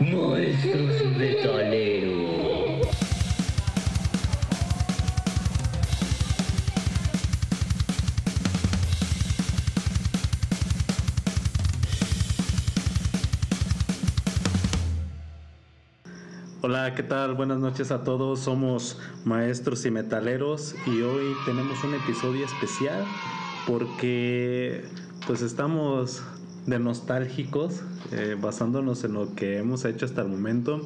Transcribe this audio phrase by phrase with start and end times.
[0.00, 2.88] Monstruos metaleros.
[16.60, 17.34] Hola, ¿qué tal?
[17.34, 18.40] Buenas noches a todos.
[18.40, 23.04] Somos maestros y metaleros y hoy tenemos un episodio especial
[23.66, 24.84] porque
[25.26, 26.22] pues estamos
[26.66, 27.82] de nostálgicos
[28.12, 30.80] eh, basándonos en lo que hemos hecho hasta el momento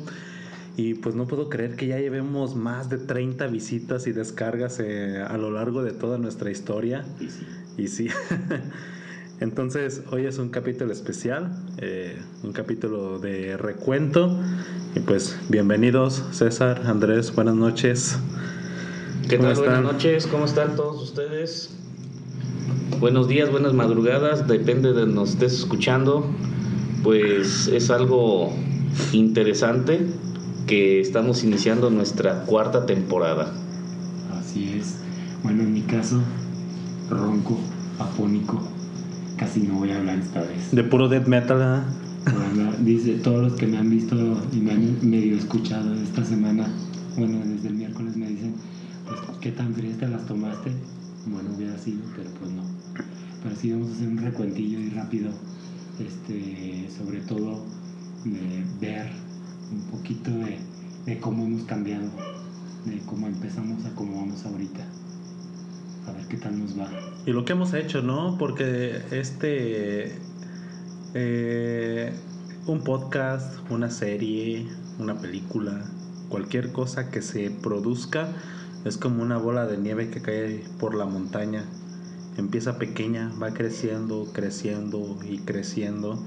[0.78, 5.20] y pues no puedo creer que ya llevemos más de 30 visitas y descargas eh,
[5.20, 7.04] a lo largo de toda nuestra historia.
[7.77, 8.06] Y sí.
[9.41, 14.38] Entonces, hoy es un capítulo especial, eh, un capítulo de recuento.
[14.95, 18.16] Y pues, bienvenidos, César, Andrés, buenas noches.
[19.29, 19.59] ¿Qué ¿Cómo tal?
[19.59, 21.77] Buenas noches, ¿cómo están todos ustedes?
[23.01, 26.27] Buenos días, buenas madrugadas, depende de donde nos estés escuchando.
[27.04, 28.52] Pues es algo
[29.13, 30.04] interesante
[30.66, 33.52] que estamos iniciando nuestra cuarta temporada.
[34.38, 34.96] Así es.
[35.45, 36.21] Bueno, en mi caso,
[37.09, 37.59] ronco,
[38.01, 38.60] afónico.
[39.37, 40.73] Casi no voy a hablar esta vez.
[40.73, 41.85] De puro death metal,
[42.26, 44.16] hablar- dice, todos los que me han visto
[44.52, 46.66] y me han medio escuchado esta semana,
[47.16, 48.54] bueno, desde el miércoles me dicen,
[49.07, 50.73] pues, ¿qué tan frías te las tomaste?
[51.26, 52.77] Bueno, hubiera sido, pero pues no.
[53.43, 55.31] Pero sí vamos a hacer un recuentillo y rápido,
[55.99, 57.65] este, sobre todo
[58.25, 59.11] de ver
[59.73, 62.09] un poquito de, cómo hemos cambiado,
[62.85, 64.84] de cómo empezamos a cómo vamos ahorita.
[66.06, 66.91] A ver qué tal nos va.
[67.27, 68.37] Y lo que hemos hecho, ¿no?
[68.39, 70.12] Porque este.
[71.15, 72.12] eh,
[72.66, 74.66] un podcast, una serie,
[74.99, 75.84] una película,
[76.28, 78.28] cualquier cosa que se produzca
[78.84, 81.65] es como una bola de nieve que cae por la montaña.
[82.39, 86.19] Empieza pequeña, va creciendo, creciendo y creciendo,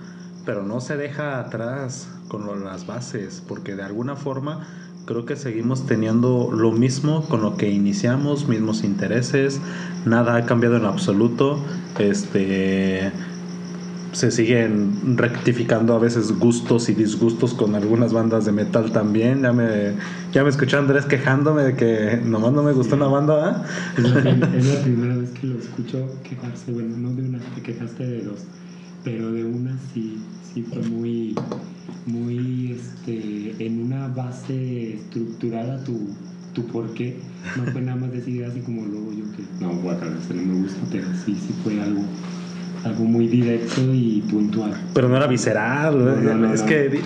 [0.46, 4.68] pero no se deja atrás con las bases, porque de alguna forma
[5.06, 9.62] creo que seguimos teniendo lo mismo con lo que iniciamos, mismos intereses,
[10.06, 11.64] nada ha cambiado en absoluto.
[11.98, 13.12] Este
[14.12, 19.42] se siguen rectificando a veces gustos y disgustos con algunas bandas de metal también.
[19.42, 19.94] Ya me,
[20.34, 23.66] ya me escuchó Andrés quejándome de que nomás no me gustó una banda, ¿ah?
[23.98, 27.62] Es la, es la primera vez que lo escucho quejarse, bueno, no de una, te
[27.62, 28.40] quejaste de dos,
[29.04, 30.18] pero de una sí,
[30.54, 31.36] sí fue muy,
[32.06, 36.10] muy, este, en una base estructurada tu,
[36.54, 37.18] tu por qué,
[37.58, 40.62] no fue nada más decir así como luego yo que, no, guacala, este no me
[40.64, 42.02] gusta, pero sí, sí fue algo,
[42.84, 44.74] algo muy directo y puntual.
[44.94, 45.98] Pero no era visceral.
[45.98, 47.02] No, no, no, es que.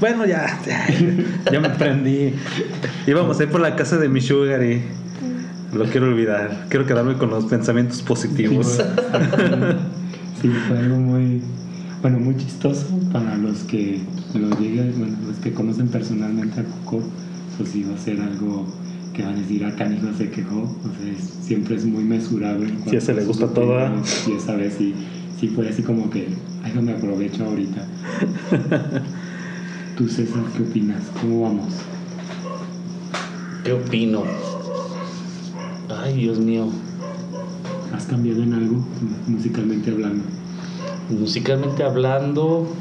[0.00, 0.60] Bueno, ya.
[1.50, 2.32] Ya, me prendí.
[3.06, 4.82] Íbamos a ir por la casa de mi sugar y.
[5.72, 6.66] Lo quiero olvidar.
[6.70, 8.66] Quiero quedarme con los pensamientos positivos.
[8.66, 9.76] Sí, fue,
[10.40, 11.42] sí, fue algo muy,
[12.00, 14.00] bueno, muy chistoso para los que
[14.34, 17.02] lo lleguen, bueno, los que conocen personalmente a Coco,
[17.56, 18.66] pues sí va a ser algo
[19.18, 22.62] que van a decir, a Canijo se quejó, o sea, es- siempre es muy mesurado.
[22.62, 24.94] en a ese le gusta todo, opiniones, Y esa vez sí,
[25.40, 26.28] sí fue así como que,
[26.62, 27.84] ay, no me aprovecho ahorita.
[29.96, 31.02] Tú, César, ¿qué opinas?
[31.20, 31.74] ¿Cómo vamos?
[33.64, 34.22] ¿Qué opino?
[35.88, 36.68] Ay, Dios mío.
[37.92, 38.76] ¿Has cambiado en algo,
[39.26, 40.22] musicalmente hablando?
[41.10, 42.72] Musicalmente hablando,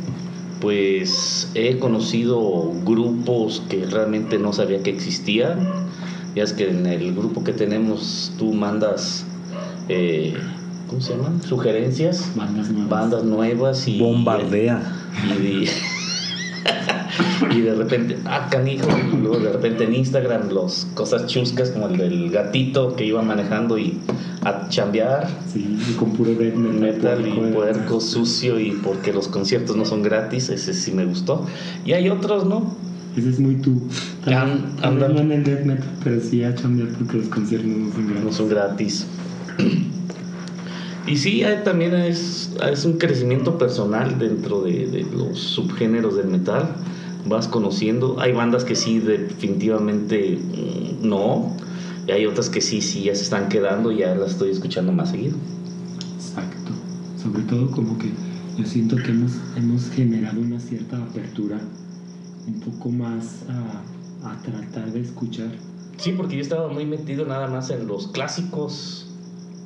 [0.62, 5.87] pues he conocido grupos que realmente no sabía que existían.
[6.38, 9.26] Ya es que en el grupo que tenemos tú mandas,
[9.90, 10.36] eh,
[10.88, 11.42] ¿cómo se llaman?
[11.42, 12.90] Sugerencias, Bandas nuevas.
[12.92, 13.98] bandas nuevas y...
[13.98, 14.84] Bombardea.
[15.26, 15.70] Y de,
[17.56, 21.88] y de repente, ah, canijo, y luego de repente en Instagram los cosas chuscas como
[21.88, 24.00] el del gatito que iba manejando y
[24.44, 29.76] a chambear, Sí, y con puro metal, metal y puerco sucio y porque los conciertos
[29.76, 31.48] no son gratis, ese sí me gustó.
[31.84, 32.76] Y hay otros, ¿no?
[33.18, 33.82] Ese es muy tú.
[34.24, 37.18] Tal, An- tal vez anda- no en el death metal, pero sí a chambear porque
[37.18, 38.36] los conciertos no son No gratis.
[38.38, 39.08] son gratis.
[41.08, 46.76] Y sí, también es, es un crecimiento personal dentro de, de los subgéneros del metal.
[47.26, 48.20] Vas conociendo.
[48.20, 51.56] Hay bandas que sí, definitivamente mm, no.
[52.08, 54.92] Y hay otras que sí, sí, ya se están quedando y ya las estoy escuchando
[54.92, 55.36] más seguido.
[56.18, 56.72] Exacto.
[57.22, 58.12] Sobre todo como que
[58.58, 61.60] yo siento que hemos, hemos generado una cierta apertura
[62.48, 65.52] un poco más a, a tratar de escuchar.
[65.98, 69.08] Sí, porque yo estaba muy metido nada más en los clásicos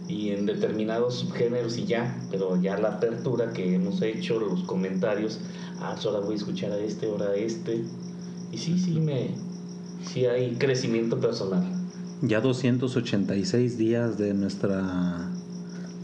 [0.08, 5.40] y en determinados subgéneros y ya, pero ya la apertura que hemos hecho, los comentarios,
[5.80, 7.84] ah, pues ahora voy a escuchar a este, ahora a este.
[8.52, 9.32] Y sí, sí, me,
[10.06, 11.64] sí hay crecimiento personal.
[12.22, 15.30] Ya 286 días de nuestra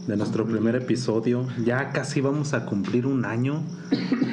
[0.08, 1.46] de nuestro primer episodio.
[1.64, 3.62] Ya casi vamos a cumplir un año.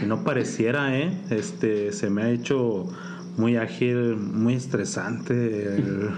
[0.01, 1.21] Y no pareciera, ¿eh?
[1.29, 2.87] Este, se me ha hecho
[3.35, 6.11] muy ágil, muy estresante el,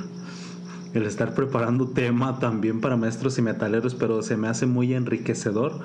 [0.94, 5.80] el estar preparando tema también para maestros y metaleros, pero se me hace muy enriquecedor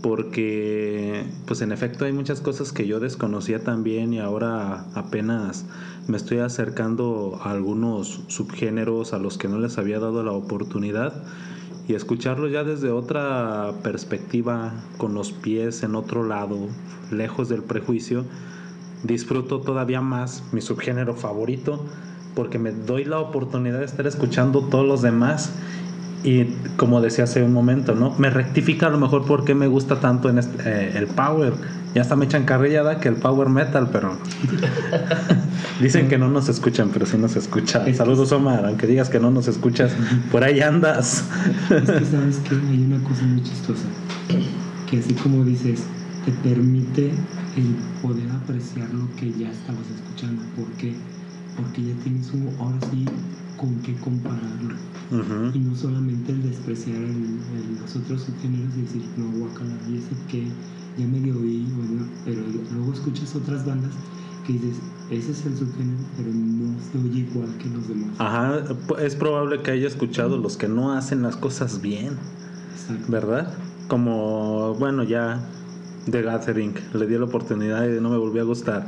[0.00, 5.66] porque pues en efecto hay muchas cosas que yo desconocía también y ahora apenas
[6.08, 11.22] me estoy acercando a algunos subgéneros a los que no les había dado la oportunidad
[11.90, 16.68] y escucharlo ya desde otra perspectiva, con los pies en otro lado,
[17.10, 18.24] lejos del prejuicio,
[19.02, 21.84] disfruto todavía más mi subgénero favorito
[22.36, 25.52] porque me doy la oportunidad de estar escuchando todos los demás
[26.22, 26.44] y
[26.76, 28.14] como decía hace un momento, ¿no?
[28.18, 31.54] Me rectifica a lo mejor por qué me gusta tanto en este, eh, el power.
[31.94, 34.16] Ya hasta me echan carrillada que el power metal, pero
[35.80, 37.92] dicen que no nos escuchan, pero sí nos escuchan.
[37.94, 39.92] Saludos Omar, aunque digas que no nos escuchas,
[40.30, 41.24] por ahí andas.
[41.70, 43.86] es que sabes que hay una cosa muy chistosa,
[44.88, 45.82] que así como dices,
[46.24, 47.12] te permite
[47.56, 50.42] el poder apreciar lo que ya estabas escuchando.
[50.54, 50.94] ¿Por qué?
[51.56, 53.06] Porque ya tienes un, ahora sí
[53.60, 54.74] con qué compararlo.
[55.52, 57.40] Y no solamente el despreciar el,
[57.80, 60.46] los otros subgéneros y decir, no, guacala, y ese que
[60.96, 62.40] ya me oí, bueno, pero
[62.72, 63.90] luego escuchas otras bandas
[64.46, 64.76] que dices,
[65.10, 68.10] ese es el subgénero, pero no se oye igual que los demás.
[68.18, 68.62] Ajá,
[69.00, 72.16] es probable que haya escuchado los que no hacen las cosas bien,
[72.72, 73.12] Exacto.
[73.12, 73.52] ¿verdad?
[73.88, 75.44] Como, bueno, ya
[76.10, 78.86] The Gathering, le di la oportunidad y no me volvió a gustar.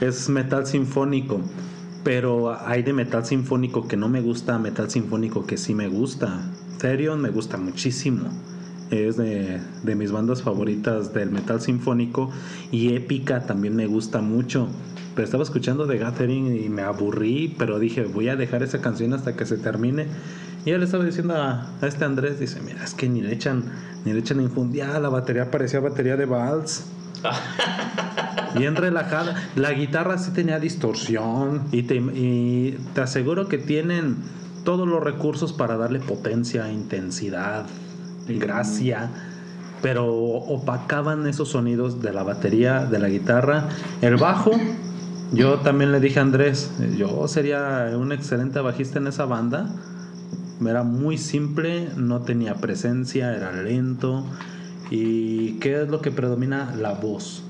[0.00, 1.42] Es metal sinfónico
[2.02, 6.40] pero hay de metal sinfónico que no me gusta, metal sinfónico que sí me gusta.
[6.78, 8.24] Therion me gusta muchísimo.
[8.90, 12.30] Es de, de, mis bandas favoritas del metal sinfónico.
[12.72, 14.68] Y Épica también me gusta mucho.
[15.14, 17.54] Pero estaba escuchando The Gathering y me aburrí.
[17.58, 20.06] Pero dije, voy a dejar esa canción hasta que se termine.
[20.64, 23.64] Y él le estaba diciendo a, este Andrés: Dice, mira, es que ni le echan,
[24.04, 24.98] ni le echan infundia.
[24.98, 26.86] La batería parecía batería de Vals.
[28.56, 29.36] bien relajada.
[29.56, 32.00] La guitarra sí tenía distorsión y te,
[32.94, 34.16] te aseguro que tienen
[34.64, 37.66] todos los recursos para darle potencia, intensidad,
[38.28, 39.10] gracia,
[39.82, 43.68] pero opacaban esos sonidos de la batería, de la guitarra,
[44.02, 44.52] el bajo.
[45.32, 49.70] Yo también le dije a Andrés, yo sería un excelente bajista en esa banda.
[50.64, 54.24] Era muy simple, no tenía presencia, era lento.
[54.90, 56.74] ¿Y qué es lo que predomina?
[56.76, 57.44] La voz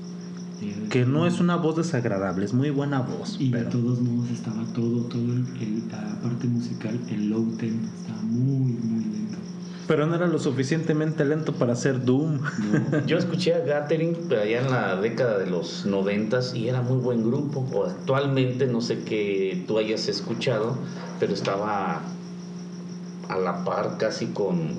[0.89, 3.37] que no es una voz desagradable, es muy buena voz.
[3.39, 5.45] Y de todos modos estaba todo, todo el,
[5.89, 9.37] la parte musical, el low tempo, estaba muy, muy lento.
[9.87, 12.39] Pero no era lo suficientemente lento para hacer Doom.
[13.07, 17.23] Yo escuché a Gathering allá en la década de los noventas y era muy buen
[17.23, 17.67] grupo.
[17.73, 20.77] O actualmente no sé qué tú hayas escuchado,
[21.19, 22.01] pero estaba
[23.27, 24.69] a la par casi con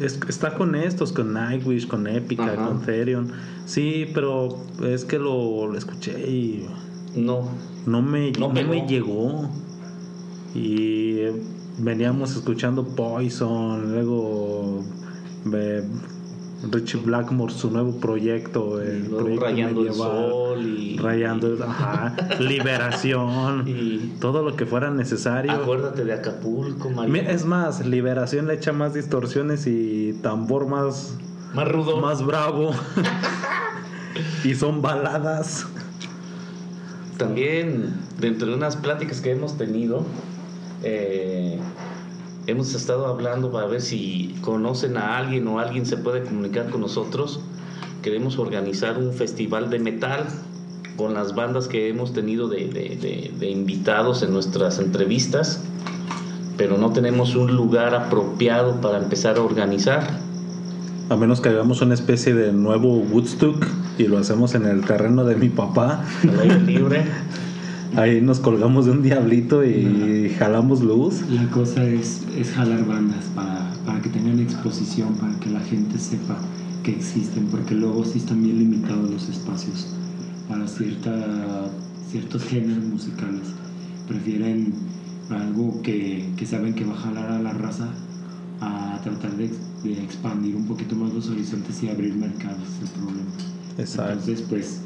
[0.00, 3.32] está con estos, con Nightwish, con Epica, con Therion.
[3.66, 6.66] Sí, pero es que lo, escuché y.
[7.16, 7.48] No.
[7.86, 9.48] No me, no, me llegó.
[10.54, 11.20] Y
[11.78, 14.84] veníamos escuchando Poison, luego.
[16.62, 24.16] Richie Blackmore, su nuevo proyecto, el proyecto Rayando el Sol y, Rayando, ajá, Liberación, y
[24.20, 25.52] todo lo que fuera necesario.
[25.52, 31.16] Acuérdate de Acapulco, Es más, Liberación le echa más distorsiones y tambor más...
[31.54, 31.98] Más rudo.
[31.98, 32.72] Más bravo.
[34.44, 35.66] y son baladas.
[37.16, 40.04] También, dentro de unas pláticas que hemos tenido,
[40.82, 41.58] eh,
[42.48, 46.80] hemos estado hablando para ver si conocen a alguien o alguien se puede comunicar con
[46.80, 47.40] nosotros.
[48.02, 50.26] Queremos organizar un festival de metal
[50.96, 55.60] con las bandas que hemos tenido de, invitados en nuestras entrevistas,
[56.56, 60.08] pero no tenemos un lugar apropiado para empezar a organizar.
[61.10, 63.62] A menos que hagamos una especie de nuevo Woodstock
[63.98, 66.02] y lo hacemos en el terreno de mi papá.
[66.22, 67.04] Al aire libre.
[67.98, 71.20] Ahí nos colgamos de un diablito y jalamos luz.
[71.30, 75.98] La cosa es, es jalar bandas para, para, que tengan exposición, para que la gente
[75.98, 76.38] sepa
[76.84, 79.88] que existen, porque luego sí están bien limitados los espacios
[80.48, 81.72] para cierta,
[82.08, 83.48] ciertos géneros musicales.
[84.06, 84.74] Prefieren
[85.30, 87.88] algo que, que saben que va a jalar a la raza
[88.60, 89.50] a tratar de,
[89.82, 93.30] de, expandir un poquito más los horizontes y abrir mercados, es el problema.
[93.76, 94.12] Exacto.
[94.12, 94.80] Entonces, pues,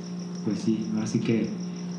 [0.47, 1.51] pues sí, así que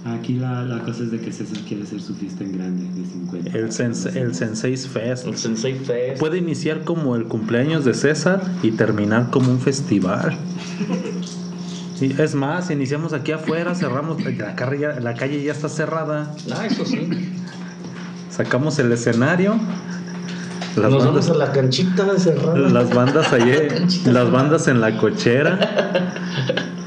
[0.05, 3.07] Aquí la, la, cosa es de que César quiere hacer su fiesta en grande de
[3.07, 3.57] 50.
[3.57, 5.25] El, sense, el Sensei Fest.
[5.25, 6.19] El Sensei Fest.
[6.19, 10.37] Puede iniciar como el cumpleaños de César y terminar como un festival.
[11.95, 16.35] Sí, es más, iniciamos aquí afuera, cerramos, la calle, ya, la calle ya está cerrada.
[16.53, 17.07] Ah, eso sí.
[18.29, 19.55] Sacamos el escenario.
[20.75, 22.57] Las Nos bandas, vamos a la canchita cerrada.
[22.57, 23.53] Las bandas allí,
[24.05, 26.13] las bandas en la cochera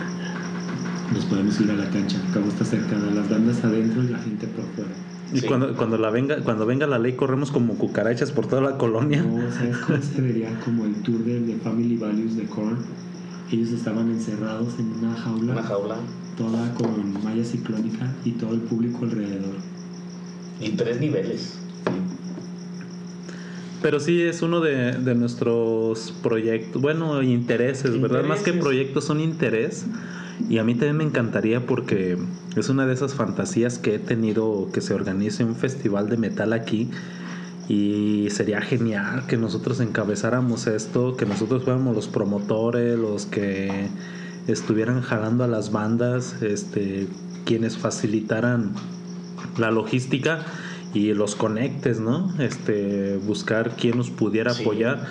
[1.27, 2.19] podemos ir a la cancha.
[2.31, 4.91] Acabo está cerca de las bandas adentro y la gente por fuera.
[5.35, 5.47] Y Sí.
[5.47, 9.23] cuando, cuando, la venga, cuando venga la ley, corremos como cucarachas por toda la colonia.
[9.23, 12.79] No, ¿sabes cómo se vería como el tour de, de Family Values de Korn?
[13.51, 15.97] Ellos estaban encerrados en una jaula, Una jaula.
[16.37, 19.55] toda con malla ciclónica y todo el público alrededor.
[20.61, 21.59] Y tres niveles.
[23.83, 28.25] Pero sí es uno de, de nuestros proyectos, bueno, intereses, ¿verdad?
[28.25, 28.63] Más que Intereses.
[28.63, 29.87] proyectos son interés.
[30.49, 32.17] Y a mí también me encantaría porque
[32.57, 36.53] es una de esas fantasías que he tenido que se organice un festival de metal
[36.53, 36.91] aquí.
[37.69, 43.89] Y sería genial que nosotros encabezáramos esto, que nosotros fuéramos los promotores, los que
[44.47, 47.09] estuvieran jalando a las bandas, este,
[47.45, 48.71] quienes facilitaran
[49.59, 50.45] la logística
[50.95, 52.33] y los conectes, ¿no?
[52.39, 54.63] Este, buscar quién nos pudiera Sí.
[54.63, 55.05] apoyar,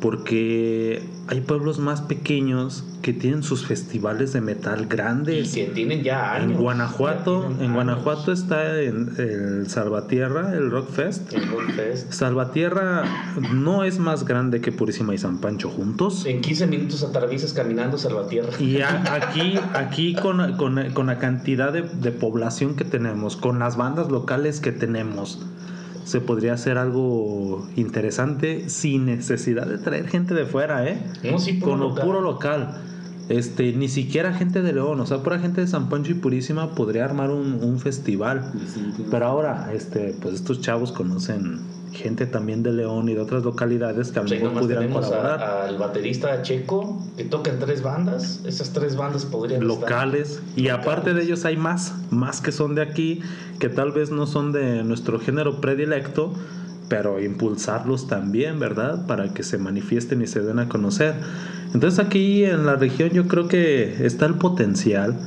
[0.00, 5.54] porque hay pueblos más pequeños que tienen sus festivales de metal Y grandes.
[5.54, 6.52] que tienen ya años.
[6.52, 7.74] En Guanajuato, en años.
[7.74, 11.32] Guanajuato está en el Salvatierra, el Rock Fest.
[11.32, 12.12] El Rock Fest.
[12.12, 13.04] Salvatierra
[13.52, 16.26] no es más grande que Purísima y San Pancho juntos.
[16.26, 18.50] En 15 minutos atraviesas caminando Salvatierra.
[18.60, 23.58] Y a- aquí, aquí con, con- con la cantidad de, de población que tenemos, con
[23.60, 25.46] las bandas locales que tenemos,
[26.08, 31.02] se podría hacer algo interesante sin necesidad de traer gente de fuera, ¿eh?
[31.30, 32.04] No, sí, puro con lo local.
[32.06, 32.82] puro local.
[33.28, 36.74] Este, ni siquiera gente de León, o sea, pura gente de San Pancho y Purísima
[36.74, 38.52] podría armar un, un festival.
[39.10, 41.60] Pero ahora, este, pues estos chavos conocen
[41.92, 45.42] gente también de León y de otras localidades que a lo mejor pudieran colaborar.
[45.42, 48.42] al baterista Checo, que toca en tres bandas.
[48.46, 52.82] Esas tres bandas podrían locales y aparte de ellos hay más, más que son de
[52.82, 53.20] aquí,
[53.58, 56.32] que tal vez no son de nuestro género predilecto,
[56.88, 59.06] pero impulsarlos también, ¿verdad?
[59.06, 61.14] Para que se manifiesten y se den a conocer.
[61.74, 65.18] Entonces aquí en la región yo creo que está el potencial,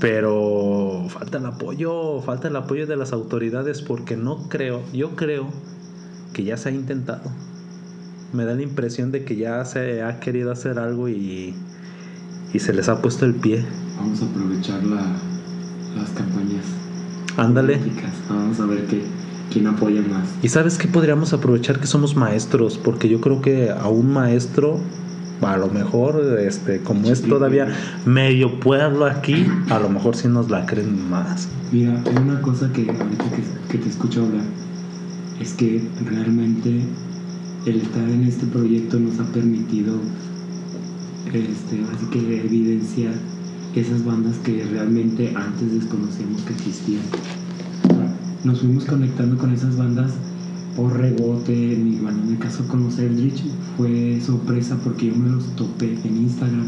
[0.00, 5.48] pero falta el apoyo, falta el apoyo de las autoridades porque no creo, yo creo
[6.32, 7.30] que ya se ha intentado.
[8.32, 11.54] Me da la impresión de que ya se ha querido hacer algo y,
[12.52, 13.64] y se les ha puesto el pie.
[13.98, 15.16] Vamos a aprovechar la-
[15.96, 16.64] las campañas
[17.36, 17.78] Ándale.
[18.28, 19.02] Vamos a ver qué,
[19.50, 20.28] quién apoya más.
[20.42, 24.78] Y sabes que podríamos aprovechar que somos maestros, porque yo creo que a un maestro,
[25.40, 27.68] a lo mejor, este, como es todavía
[28.06, 31.48] medio pueblo aquí, a lo mejor sí nos la creen más.
[31.72, 34.44] Mira, una cosa que ahorita que, que te escucho hablar
[35.40, 36.82] es que realmente
[37.66, 39.94] el estar en este proyecto nos ha permitido
[41.26, 43.14] este, así que evidenciar
[43.74, 47.02] esas bandas que realmente antes desconocíamos que existían.
[48.44, 50.12] Nos fuimos conectando con esas bandas
[50.76, 51.52] por rebote.
[51.52, 53.42] Mi, bueno, en mi caso conocer Eldritch
[53.76, 56.66] fue sorpresa porque yo me los topé en Instagram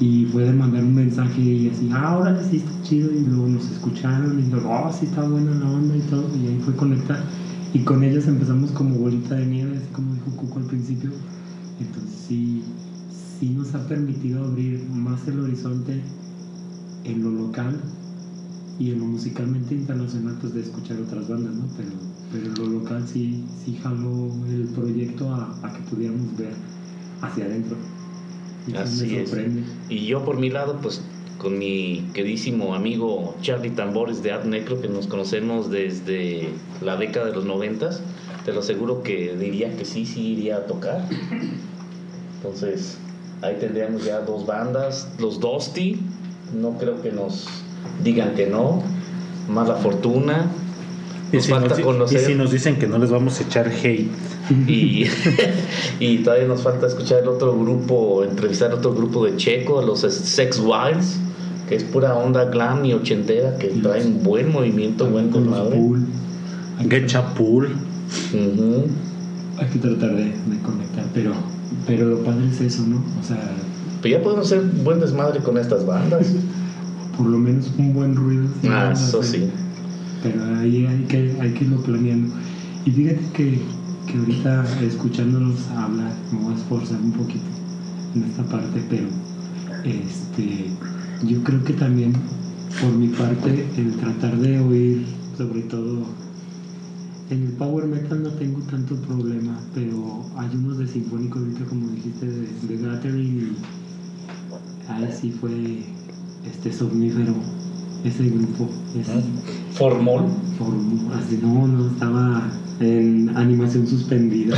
[0.00, 3.48] y fue de mandar un mensaje y así, ah, ahora sí está chido y luego
[3.48, 6.74] nos escucharon y luego, oh, sí está buena la onda y todo y ahí fue
[6.74, 7.22] conectar
[7.74, 11.10] y con ellos empezamos como bolita de nieve, así como dijo Cuco al principio,
[11.78, 12.62] entonces sí,
[13.38, 16.00] sí nos ha permitido abrir más el horizonte
[17.04, 17.78] en lo local
[18.78, 21.64] y en lo musicalmente internacional pues de escuchar otras bandas, ¿no?
[21.76, 21.90] Pero,
[22.32, 26.54] pero en lo local sí, sí jaló el proyecto a, a que pudiéramos ver
[27.20, 27.76] hacia adentro.
[28.76, 29.36] Así me es.
[29.88, 31.02] Y yo por mi lado, pues
[31.38, 36.50] con mi queridísimo amigo Charlie Tambores de Ad Necro, que nos conocemos desde
[36.82, 38.02] la década de los noventas,
[38.44, 41.06] te lo aseguro que diría que sí, sí iría a tocar.
[42.36, 42.98] Entonces,
[43.42, 46.00] ahí tendríamos ya dos bandas, los Dusty,
[46.54, 47.48] no creo que nos
[48.04, 48.82] digan que no,
[49.48, 50.50] más la fortuna.
[51.32, 53.38] Y Nos si, falta nos, di- y conocer si nos dicen que no les vamos
[53.38, 54.08] a echar hate,
[54.66, 55.04] y,
[56.00, 60.58] y todavía nos falta escuchar el otro grupo, entrevistar otro grupo de checo, los Sex
[60.58, 61.18] Wilds,
[61.68, 65.76] que es pura onda glam y ochentera, que traen buen movimiento, buen con los desmadre.
[65.78, 66.06] pool.
[66.78, 66.96] Hay que-.
[69.58, 71.32] Hay tratar de, de conectar, pero,
[71.86, 72.96] pero lo padre es eso, ¿no?
[73.20, 73.38] O sea,
[74.02, 76.26] Pero ya podemos hacer buen desmadre con estas bandas.
[77.16, 78.46] por lo menos un buen ruido.
[78.68, 79.40] Ah, eso hacer.
[79.42, 79.50] sí.
[80.22, 82.34] Pero ahí hay que, hay que irlo planeando.
[82.84, 83.58] Y fíjate que,
[84.06, 87.48] que ahorita escuchándolos hablar, me voy a esforzar un poquito
[88.14, 89.06] en esta parte, pero
[89.84, 90.70] este,
[91.22, 92.12] yo creo que también
[92.80, 95.04] por mi parte el tratar de oír,
[95.36, 96.06] sobre todo
[97.30, 101.88] en el power metal no tengo tanto problema, pero hay unos de sinfónico ahorita como
[101.90, 103.38] dijiste de, de Gathering
[104.88, 105.50] y ahí sí fue
[106.50, 107.34] este somnífero
[108.04, 108.68] ese grupo.
[108.94, 110.22] ese- Formol.
[110.58, 112.42] por- así, no, no, estaba
[112.80, 114.56] en animación suspendida.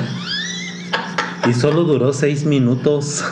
[1.48, 3.24] Y solo duró seis minutos.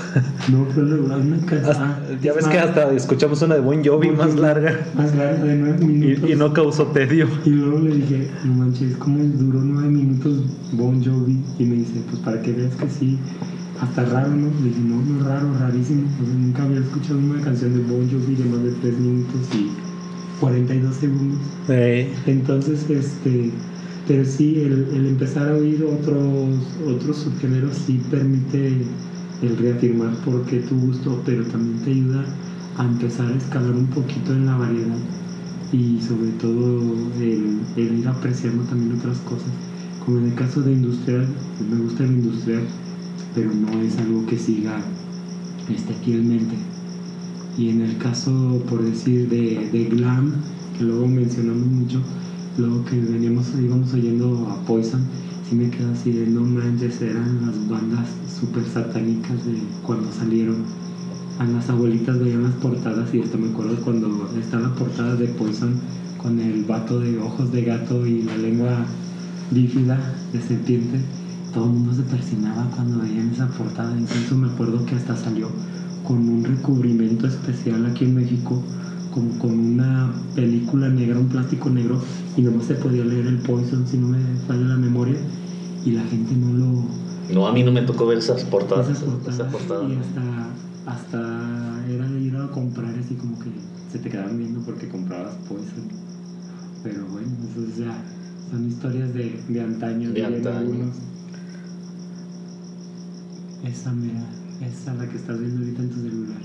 [0.51, 1.65] No, pero una canción.
[1.71, 5.45] Hasta- ya ves que hasta escuchamos una de Bon Jovi Bon más larga Más larga
[5.45, 6.29] de nueve minutos.
[6.29, 7.29] y, y no causó tedio.
[7.45, 10.43] Y luego le dije, no manches, ¿cómo duró nueve minutos
[10.73, 11.39] Bon Jovi?
[11.59, 13.19] Y me dice, pues para que veas que sí,
[13.81, 14.49] hasta raro, ¿no?
[14.61, 16.09] Le dije, no, no raro, rarísimo.
[16.21, 19.41] O sea, nunca había escuchado una canción de Bon Jovi de más de tres minutos
[19.55, 19.71] y
[20.41, 21.41] 42 segundos.
[22.27, 23.51] Entonces, este,
[24.09, 28.73] pero sí, el, el empezar a oír otros, otros subgéneros sí permite
[29.43, 32.25] el reafirmar por qué tu gusto, pero también te ayuda
[32.77, 34.99] a empezar a escalar un poquito en la variedad
[35.73, 36.81] y sobre todo
[37.21, 39.49] el, el ir apreciando también otras cosas.
[40.05, 41.29] Como en el caso de industrial,
[41.59, 42.63] pues me gusta el industrial,
[43.35, 44.81] pero no es algo que siga
[45.69, 46.57] este, fielmente.
[47.61, 50.33] Y en el caso, por decir, de, de glam,
[50.79, 52.01] que luego mencionamos mucho,
[52.57, 55.03] luego que veníamos, íbamos oyendo a Poison,
[55.47, 58.09] sí me queda así de no manches, eran las bandas
[58.41, 60.65] súper satánicas de cuando salieron.
[61.39, 65.27] A las abuelitas veían las portadas y hasta me acuerdo cuando está la portada de
[65.27, 65.75] Poison
[66.17, 68.87] con el vato de ojos de gato y la lengua
[69.51, 69.99] bífida
[70.33, 70.99] de serpiente,
[71.53, 73.95] todo el mundo se persinaba cuando veían esa portada.
[74.01, 75.51] Incluso me acuerdo que hasta salió
[76.11, 78.61] con un recubrimiento especial aquí en México,
[79.15, 82.03] como con una película negra, un plástico negro,
[82.37, 85.15] y nomás se podía leer el Poison, si no me falla la memoria,
[85.87, 86.85] y la gente no lo,
[87.33, 88.89] No, a mí no me tocó ver esas portadas.
[88.89, 90.49] esas portadas, y hasta,
[90.91, 93.51] hasta era de ir a comprar así como que
[93.93, 95.85] se te quedaban viendo porque comprabas Poison.
[96.83, 98.03] Pero bueno, eso es ya
[98.51, 100.59] son historias de, de antaño, De dirían antaño.
[100.59, 100.97] algunos.
[103.63, 104.25] Esa mira,
[104.61, 106.41] esa la que estás viendo ahorita en tu celular.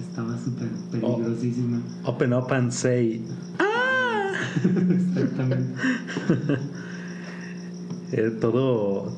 [0.00, 1.80] Estaba súper peligrosísima.
[2.04, 3.22] open up and say.
[4.64, 5.74] Exactamente.
[8.12, 9.12] eh, todo,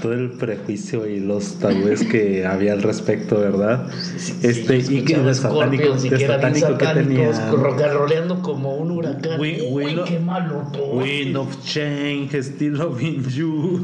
[0.00, 3.88] todo el prejuicio y los tabúes que había al respecto, ¿verdad?
[4.16, 7.50] Sí, Este, sí, y que de satánico, de satánico que tenía.
[7.50, 9.38] rocanroleando como un huracán.
[9.40, 9.56] Uy,
[10.06, 10.98] qué malo todo.
[10.98, 13.80] Wind of Change, Still Loving You,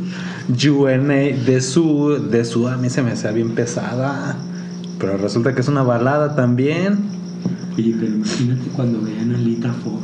[0.83, 4.37] UNA, de su, de su, a mí se me hacía bien pesada,
[4.99, 6.99] pero resulta que es una balada también.
[7.77, 10.01] Oye, pero imagínate cuando veían a Lita Ford,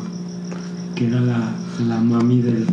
[0.95, 1.51] que era la,
[1.89, 2.67] la mami del,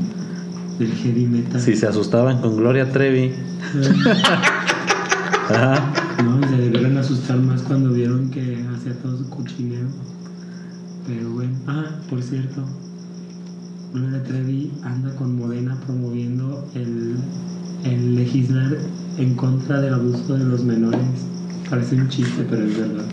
[0.80, 1.62] del heavy metal.
[1.62, 3.34] Si se asustaban con Gloria Trevi.
[5.50, 5.94] Ajá.
[6.24, 9.88] No, se debieron asustar más cuando vieron que hacía todo su cochinero.
[11.06, 12.64] Pero bueno, ah, por cierto,
[13.94, 17.18] Gloria Trevi anda con Modena promoviendo el,
[17.84, 18.78] el legislar
[19.18, 21.02] en contra del abuso de los menores.
[21.70, 23.06] Parece un chiste, pero es verdad.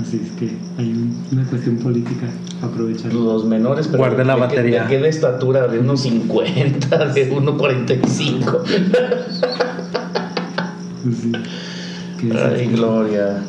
[0.00, 2.26] Así es que hay un- una cuestión política
[2.62, 3.12] aprovechar.
[3.12, 4.82] Los menores, pero Guardé la de, batería.
[4.84, 8.62] De, qué de estatura, de unos 50, de 1.45.
[11.02, 11.32] Pues sí,
[12.20, 12.66] que es Ay.
[12.68, 13.42] Gloria.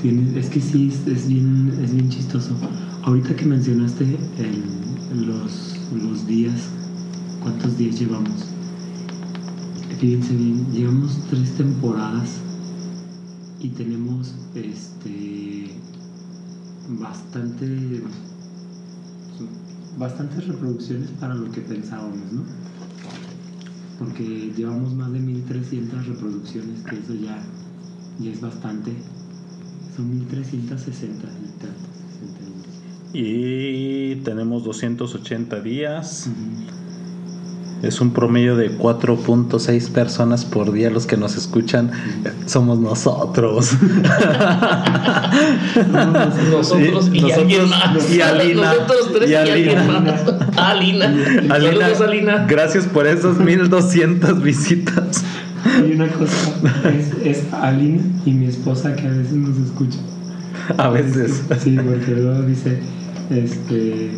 [0.00, 2.50] Tiene- es que sí, es, es bien, es bien chistoso.
[3.02, 6.68] Ahorita que mencionaste el- los, los días,
[7.42, 8.46] ¿cuántos días llevamos?
[9.98, 12.28] Fíjense bien, llevamos tres temporadas
[13.60, 15.70] y tenemos este
[16.88, 18.02] bastante
[19.98, 22.44] bastantes reproducciones para lo que pensábamos, ¿no?
[23.98, 27.42] Porque llevamos más de 1300 reproducciones, que eso ya,
[28.18, 28.92] ya es bastante.
[29.96, 31.96] Son 1360 y tanto.
[32.20, 32.56] 61.
[33.14, 36.26] Y tenemos 280 días.
[36.26, 36.85] Ujú.
[37.82, 41.90] Es un promedio de 4.6 personas por día los que nos escuchan.
[42.46, 43.72] Somos nosotros.
[46.50, 48.10] Nosotros y, Y alguien más.
[48.10, 48.72] y Alina.
[48.72, 49.78] Nosotros tres Y y, alguien
[50.56, 51.06] Alina.
[51.06, 51.48] Alina.
[51.48, 52.46] Saludos, Alina.
[52.48, 55.22] gracias por esas 1200 visitas.
[55.64, 56.52] Hay una cosa,
[56.96, 59.98] es, es Alina y mi esposa que a veces nos escucha.
[60.78, 61.42] A veces.
[61.58, 62.78] Sí, porque luego dice,
[63.30, 64.12] este,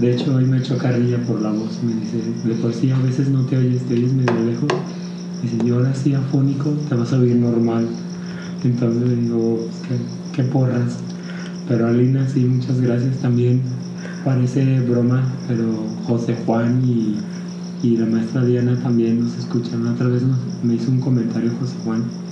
[0.00, 2.98] de hecho hoy me echó carrilla por la voz, me dice, de por sí a
[2.98, 4.82] veces no te oyes, te oyes medio lejos.
[5.42, 7.88] Dice, yo ahora sí afónico, te vas a oír normal.
[8.64, 9.96] Entonces le digo, qué,
[10.32, 11.04] qué porras.
[11.68, 13.82] Pero Alina, sí, muchas gracias también.
[14.24, 17.26] Parece broma, pero José Juan y,
[17.82, 19.86] y la maestra Diana también nos escuchan.
[19.86, 20.22] Otra vez
[20.62, 22.22] me hizo un comentario José Juan.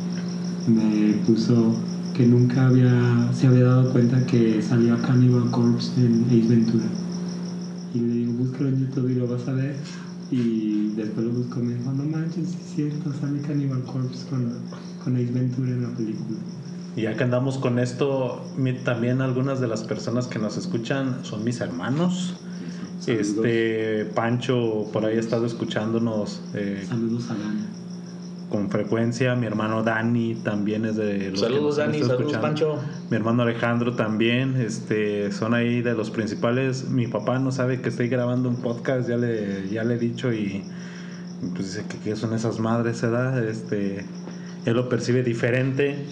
[0.67, 6.49] Me puso que nunca había, se había dado cuenta que salía Cannibal Corpse en Ace
[6.49, 7.08] Ventura.
[7.95, 9.77] Y le digo, búscalo en YouTube y lo vas a ver.
[10.31, 14.53] Y después lo busco y me dijo, no manches, es cierto, sale Cannibal Corpse con,
[15.03, 16.39] con Ace Ventura en la película.
[16.97, 18.45] Y ya que andamos con esto,
[18.85, 22.35] también algunas de las personas que nos escuchan son mis hermanos.
[23.07, 27.63] Este Pancho por ahí ha estado escuchándonos eh, Saludos a Dani.
[28.49, 29.35] Con frecuencia.
[29.35, 31.99] Mi hermano Dani también es de los que Saludos, nos han Dani.
[31.99, 32.47] Saludos, escuchando.
[32.47, 32.79] Pancho.
[33.11, 36.89] Mi hermano Alejandro también, este, son ahí de los principales.
[36.89, 40.33] Mi papá no sabe que estoy grabando un podcast, ya le, ya le he dicho
[40.33, 40.65] y
[41.55, 43.45] pues dice que, que son esas madres, ¿verdad?
[43.45, 44.05] Este,
[44.65, 46.05] él lo percibe diferente.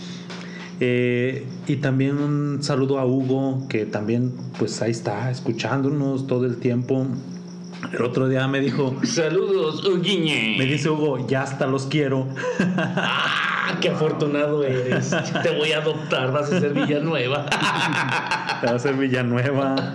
[0.78, 6.56] Eh, y también un saludo a Hugo, que también pues ahí está, escuchándonos todo el
[6.56, 7.06] tiempo.
[7.92, 10.56] El otro día me dijo, Saludos, Uguiñe.
[10.58, 12.26] me dice Hugo, ya hasta los quiero.
[12.78, 15.14] Ah, qué afortunado eres.
[15.42, 17.46] Te voy a adoptar, vas a ser Villanueva.
[18.60, 19.94] Te va a ser Villanueva.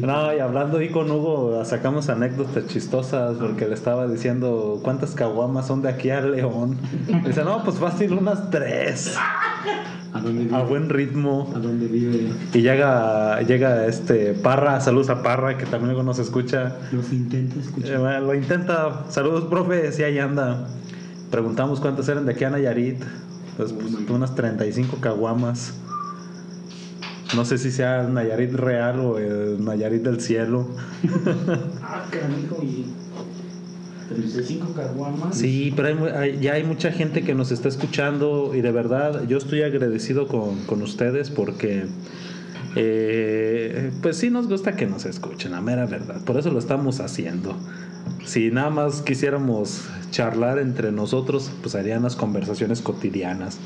[0.00, 5.66] No, y hablando ahí con Hugo, sacamos anécdotas chistosas porque le estaba diciendo cuántas caguamas
[5.66, 6.76] son de aquí a León.
[7.26, 9.14] Dice, no, pues fácil unas tres.
[10.12, 10.56] ¿A dónde vive?
[10.56, 11.52] A buen ritmo.
[11.54, 12.30] ¿A dónde vive?
[12.54, 16.76] Y llega, llega este Parra, saludos a Parra, que también luego nos escucha.
[16.92, 17.98] Los intenta Eh, escuchar.
[17.98, 19.04] bueno, lo intenta.
[19.10, 20.66] Saludos, profe, si ahí anda.
[21.30, 23.02] Preguntamos cuántas eran de aquí a Nayarit.
[23.56, 25.74] Pues, pues, Oh unas 35 caguamas.
[27.34, 30.68] No sé si sea Nayarit real o el Nayarit del cielo.
[31.88, 32.86] Ah, carajo, y
[34.08, 35.36] 35 caguamas.
[35.36, 39.38] Sí, pero hay- ya hay mucha gente que nos está escuchando y de verdad yo
[39.38, 41.86] estoy agradecido con, con ustedes porque
[42.76, 46.20] eh, pues sí nos gusta que nos escuchen, la mera verdad.
[46.24, 47.56] Por eso lo estamos haciendo.
[48.24, 53.58] Si nada más quisiéramos charlar entre nosotros, pues harían las conversaciones cotidianas.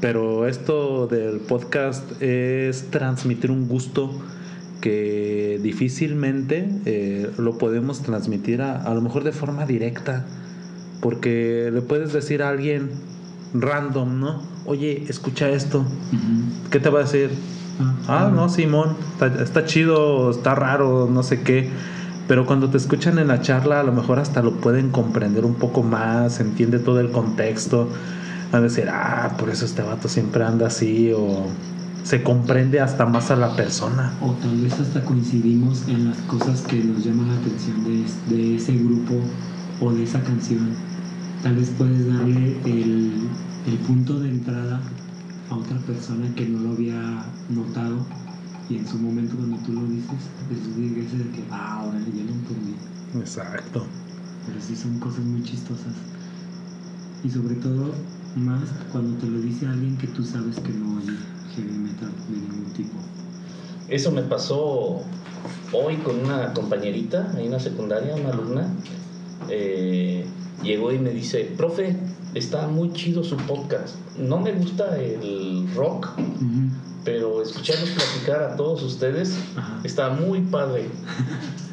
[0.00, 4.10] Pero esto del podcast es transmitir un gusto
[4.80, 10.24] que difícilmente eh, lo podemos transmitir a, a lo mejor de forma directa.
[11.02, 12.90] Porque le puedes decir a alguien
[13.54, 14.42] random, ¿no?
[14.66, 15.84] Oye, escucha esto.
[16.70, 17.30] ¿Qué te va a decir?
[18.08, 21.70] Ah, no, Simón, está, está chido, está raro, no sé qué.
[22.28, 25.54] Pero cuando te escuchan en la charla, a lo mejor hasta lo pueden comprender un
[25.54, 27.88] poco más, entiende todo el contexto.
[28.52, 31.46] A decir, ah, por eso este vato siempre anda así, o
[32.02, 34.12] se comprende hasta más a la persona.
[34.22, 38.28] O tal vez hasta coincidimos en las cosas que nos llaman la atención de, es-
[38.28, 39.14] de ese grupo
[39.80, 40.74] o de esa canción.
[41.42, 43.12] Tal vez puedes darle el,
[43.66, 44.80] el punto de entrada
[45.48, 48.04] a otra persona que no lo había notado
[48.68, 50.18] y en su momento cuando tú lo dices,
[50.76, 52.74] digas de que, ah, órale, ya lo entendí.
[53.18, 53.86] Exacto.
[54.46, 55.94] Pero sí son cosas muy chistosas.
[57.22, 57.94] Y sobre todo,
[58.36, 58.62] más
[58.92, 61.16] cuando te lo dice alguien que tú sabes que no oye
[61.54, 62.96] heavy metal de ningún tipo.
[63.88, 65.02] Eso me pasó
[65.72, 68.68] hoy con una compañerita, ahí en la secundaria, una alumna.
[69.48, 70.24] Eh,
[70.62, 71.96] llegó y me dice, profe,
[72.34, 73.96] está muy chido su podcast.
[74.18, 76.08] No me gusta el rock,
[77.04, 79.80] pero escucharlos platicar a todos ustedes Ajá.
[79.84, 80.88] está muy padre.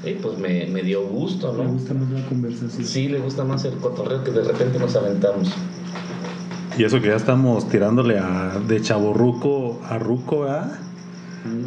[0.06, 1.67] Y pues me, me dio gusto, ¿no?
[1.70, 2.86] gusta más la conversación.
[2.86, 5.50] Sí, le gusta más el cotorreo que de repente nos aventamos.
[6.78, 10.70] Y eso que ya estamos tirándole a, de chaborruco a ruco, ¿ah?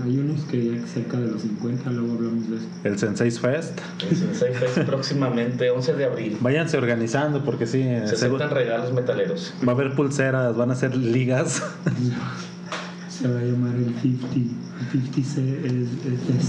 [0.04, 2.66] Hay, unos que ya cerca de los 50, luego hablamos de eso.
[2.84, 3.78] El Sensei Fest.
[4.10, 6.36] En Sensei Fest próximamente, 11 de abril.
[6.40, 9.54] Váyanse organizando porque sí, Se seguro- aceptan regalos metaleros.
[9.66, 11.62] va a haber pulseras, van a ser ligas.
[13.08, 14.36] Se va a llamar el 50.
[14.36, 16.46] El 50 se- es, es,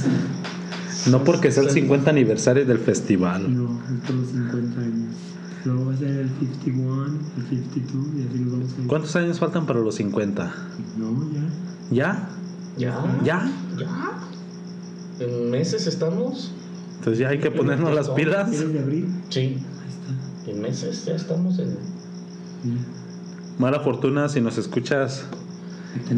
[1.06, 3.54] es- No porque sea el 50 aniversario del festival.
[3.56, 5.16] No, es por los 50 años.
[5.66, 7.06] Luego va a ser el 51,
[7.38, 8.88] el 52 y así nos vamos a ir.
[8.88, 10.54] ¿Cuántos años faltan para los 50?
[10.98, 11.50] No, ya.
[11.92, 12.30] ¿Ya?
[12.78, 13.20] ¿Ya?
[13.24, 13.52] ¿Ya?
[13.78, 14.12] ¿Ya?
[15.20, 16.52] ¿En meses estamos?
[16.98, 18.50] Entonces ya hay que ponernos las pilas.
[18.50, 19.10] ¿Quieres de abril?
[19.30, 19.40] Sí.
[19.40, 20.52] Ahí está.
[20.52, 21.78] En meses ya estamos en...
[22.64, 22.82] Mira,
[23.60, 25.26] Mala fortuna si nos escuchas.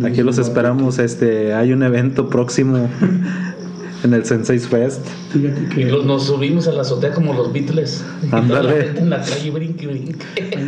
[0.06, 1.00] Aquí los esperamos.
[1.00, 2.90] Este, hay un evento próximo
[4.04, 5.06] en el Sensei Fest.
[5.32, 8.04] Fíjate Y que nos subimos a la azotea como los Beatles.
[8.30, 8.90] Y Ándale.
[9.00, 10.18] en la calle brinque, brinque.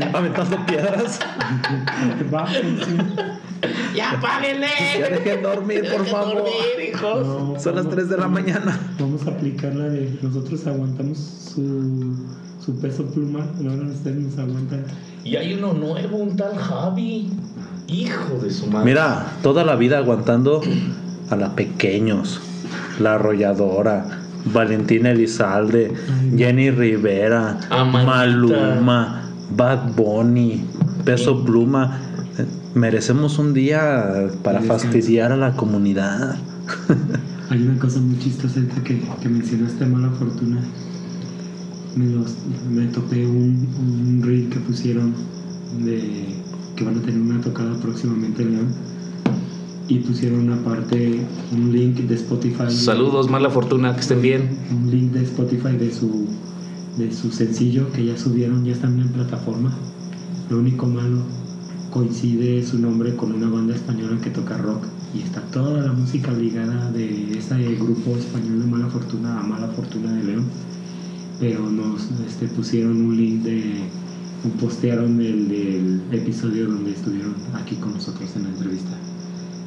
[0.14, 1.20] Aventando piedras.
[3.96, 4.68] ¡Ya páguenle!
[5.00, 6.36] Ya dejen dormir, por favor.
[6.36, 7.26] dormir, hijos.
[7.28, 8.80] No, Son las vamos- 3 de la mañana.
[9.00, 12.14] Vamos a aplicar la de nosotros aguantamos su,
[12.64, 14.86] su peso pluma, ahora ustedes nos aguantan.
[15.24, 17.30] Y hay uno nuevo, un tal Javi.
[17.88, 18.86] Hijo de su madre.
[18.86, 20.62] Mira, toda la vida aguantando
[21.30, 22.42] a la pequeños,
[23.00, 24.06] la arrolladora,
[24.54, 25.94] Valentina Elizalde,
[26.36, 28.12] Jenny Rivera, Amanita.
[28.12, 30.64] Maluma, Bad Bunny,
[31.04, 32.00] Peso Pluma.
[32.74, 36.36] Merecemos un día para fastidiar a la comunidad.
[37.50, 40.60] Hay una cosa muy chistosa que, que mencionaste mala fortuna.
[41.96, 42.36] Me, los,
[42.70, 45.14] me topé un, un reel que pusieron
[45.80, 46.36] de
[46.76, 48.68] que van a tener una tocada próximamente en León.
[49.88, 51.20] Y pusieron una parte,
[51.52, 52.70] un link de Spotify.
[52.70, 54.58] Saludos, mala fortuna, que estén bien.
[54.72, 56.26] Un link de Spotify de su,
[56.98, 59.74] de su sencillo que ya subieron, ya están en plataforma.
[60.50, 61.20] Lo único malo,
[61.92, 66.32] coincide su nombre con una banda española que toca rock y está toda la música
[66.34, 70.46] ligada de ese grupo español de Mala Fortuna a Mala Fortuna de León.
[71.40, 73.84] Pero nos este, pusieron un link de,
[74.60, 78.98] postearon el del episodio donde estuvieron aquí con nosotros en la entrevista.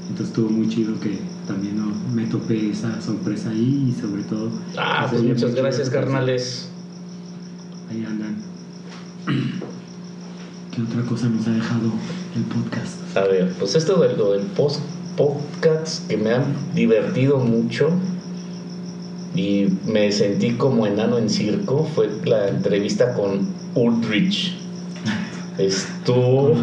[0.09, 1.93] Entonces estuvo muy chido que también ¿no?
[2.15, 4.51] me topé esa sorpresa ahí y sobre todo...
[4.77, 6.69] Ah, pues muchas gracias, carnales.
[7.91, 8.37] Ahí andan.
[10.75, 11.93] ¿Qué otra cosa nos ha dejado
[12.37, 13.17] el podcast?
[13.17, 14.81] A ver, pues esto de lo del post
[15.17, 17.91] podcast que me han divertido mucho
[19.35, 24.57] y me sentí como enano en circo fue la entrevista con Ulrich.
[25.59, 26.55] Estuvo.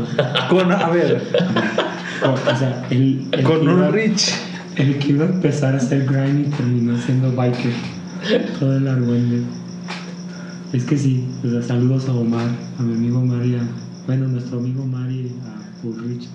[0.50, 1.22] Con, a ver,
[2.24, 4.34] O, o sea, el, el con un Rich.
[4.76, 7.72] El que iba a empezar a hacer grinding terminó siendo biker.
[8.60, 9.44] Todo el argüende.
[10.74, 13.62] Es que sí, o sea, saludos a Omar, a mi amigo Omar y a,
[14.08, 16.28] bueno, nuestro amigo Omar y a Ulrich,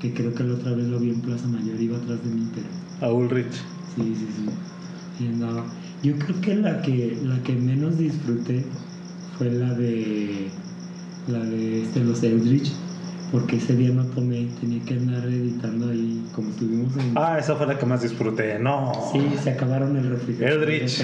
[0.00, 2.46] que creo que la otra vez lo vi en Plaza Mayor, iba atrás de mí,
[2.54, 3.52] pero A Ulrich.
[3.96, 5.24] sí, sí, sí.
[5.24, 5.64] Y andaba.
[6.04, 8.64] Yo creo que la que la que menos disfruté
[9.36, 10.48] fue la de
[11.26, 12.70] la de este los Eldritch,
[13.34, 17.56] porque ese día no tomé, tenía que andar editando ahí, como estuvimos en Ah, esa
[17.56, 18.60] fue la que más disfruté.
[18.60, 18.92] No.
[19.10, 20.70] Sí, se acabaron el refrigerador.
[20.70, 21.02] Eldritch.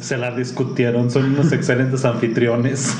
[0.00, 1.10] Se la discutieron.
[1.10, 2.96] Son unos excelentes anfitriones.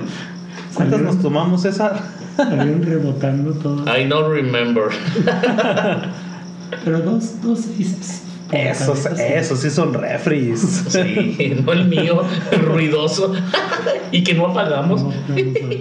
[0.74, 2.02] ¿Cuántas nos tomamos, César?
[2.36, 3.84] Salieron rebotando todo.
[3.84, 4.86] I don't remember.
[6.84, 8.24] Pero dos, dos seis.
[8.52, 10.60] Esos, esos sí son refries.
[10.88, 12.22] Sí, no el mío,
[12.62, 13.32] ruidoso.
[14.12, 15.02] y que no apagamos.
[15.02, 15.76] No, no, no.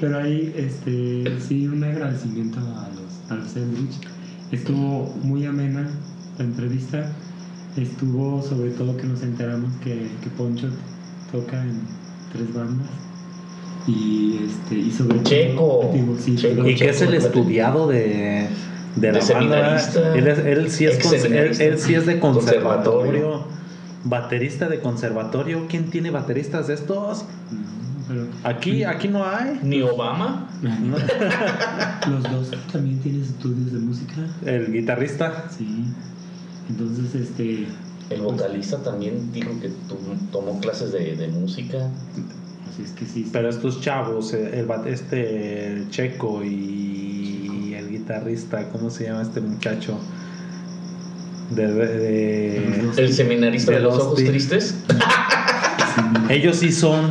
[0.00, 4.00] Pero ahí, este, sí, un agradecimiento a los, a los Eldritch.
[4.50, 5.88] Estuvo muy amena
[6.38, 7.12] la entrevista.
[7.76, 10.68] Estuvo sobre todo que nos enteramos que, que Poncho
[11.30, 11.80] toca en
[12.32, 12.88] tres bandas.
[13.86, 15.80] Y, este, y sobre Checo.
[15.82, 15.92] todo.
[15.92, 16.66] digo, sí, Checo.
[16.66, 18.48] Y que es el estudiado de,
[18.96, 19.78] de la De banda.
[19.78, 20.14] seminarista.
[20.16, 21.64] Él, es- él sí es él, seminarista.
[21.64, 23.02] él sí es de conservatorio.
[23.22, 23.56] Conservatorio.
[24.04, 25.66] Baterista de conservatorio.
[25.68, 27.24] ¿Quién tiene bateristas de estos?
[27.50, 27.58] No,
[28.08, 29.58] pero Aquí, aquí no hay.
[29.62, 30.48] Ni Obama.
[30.62, 30.96] ¿no?
[32.10, 34.14] Los dos también tienes estudios de música.
[34.44, 35.44] El guitarrista.
[35.56, 35.84] Sí.
[36.68, 37.66] Entonces, este.
[38.08, 39.68] El vocalista también dijo que
[40.30, 41.78] tomó clases de, de música.
[42.72, 43.28] Así es que sí.
[43.32, 46.95] Pero estos chavos, eh, el, bat- este el Checo y el
[48.10, 49.98] guitarrista, ¿cómo se llama este muchacho?
[51.50, 52.82] De.
[52.96, 54.76] El seminarista de, De los ojos tristes.
[56.28, 57.10] ellos sí son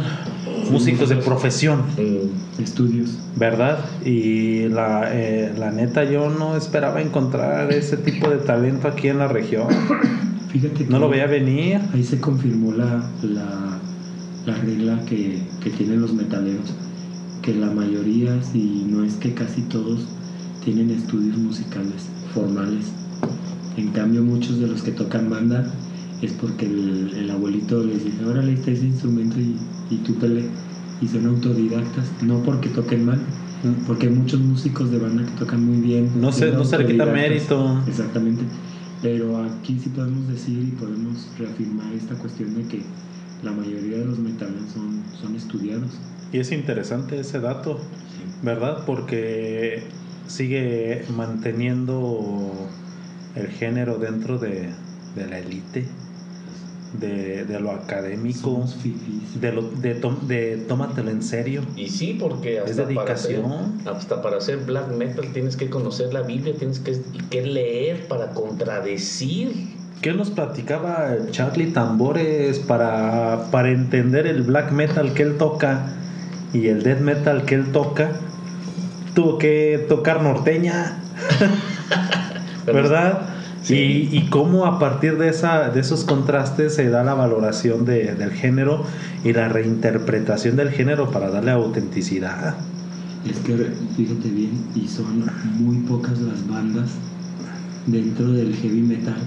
[0.72, 3.18] músicos de profesión, Mm, estudios.
[3.36, 3.80] ¿verdad?
[4.06, 9.20] Y la, eh, la neta yo no esperaba encontrar ese tipo de talento aquí en
[9.20, 9.68] la región.
[10.50, 11.82] Fíjate que No lo veía venir.
[11.94, 13.80] ahí se confirmó la, la,
[14.46, 16.74] la regla que, que tienen los metaleros,
[17.42, 20.06] que la mayoría, si no es que casi todos,
[20.66, 22.92] tienen estudios musicales formales.
[23.78, 25.72] En cambio, muchos de los que tocan banda
[26.22, 29.56] es porque el, el abuelito les dice, órale, está ese instrumento y,
[29.90, 30.46] y tú pele.
[31.02, 33.20] Y son autodidactas, no porque toquen mal,
[33.86, 36.10] porque hay muchos músicos de banda que tocan muy bien.
[36.20, 37.82] No se, no se le quita mérito.
[37.88, 38.44] Exactamente.
[39.02, 42.82] Pero aquí sí podemos decir y podemos reafirmar esta cuestión de que
[43.44, 45.92] la mayoría de los metales son, son estudiados.
[46.32, 47.80] Y es interesante ese dato.
[48.42, 48.84] ¿verdad?
[48.86, 49.84] Porque
[50.28, 52.68] sigue manteniendo
[53.36, 54.70] el género dentro de,
[55.16, 55.86] de la élite,
[57.00, 58.66] de, de lo académico,
[59.42, 61.62] de, lo, de, tom- de tómatelo en serio.
[61.76, 63.44] Y sí, porque hasta Es dedicación.
[63.44, 66.98] Para hacer, hasta para hacer black metal tienes que conocer la Biblia, tienes que,
[67.30, 69.76] que leer para contradecir.
[70.02, 75.88] ¿Qué nos platicaba Charlie Tambores para, para entender el black metal que él toca
[76.54, 78.12] y el death metal que él toca?
[79.16, 80.98] Tuvo que tocar norteña,
[82.66, 83.22] ¿verdad?
[83.64, 84.10] Sí.
[84.12, 88.14] Y, y cómo a partir de, esa, de esos contrastes se da la valoración de-
[88.14, 88.84] del género
[89.24, 92.56] y la reinterpretación del género para darle autenticidad.
[93.28, 93.56] Es que
[93.98, 95.26] fíjate bien, y son
[95.58, 96.92] muy pocas las bandas
[97.88, 99.18] dentro del heavy metal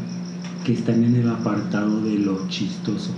[0.65, 3.11] que están en el apartado de lo chistoso.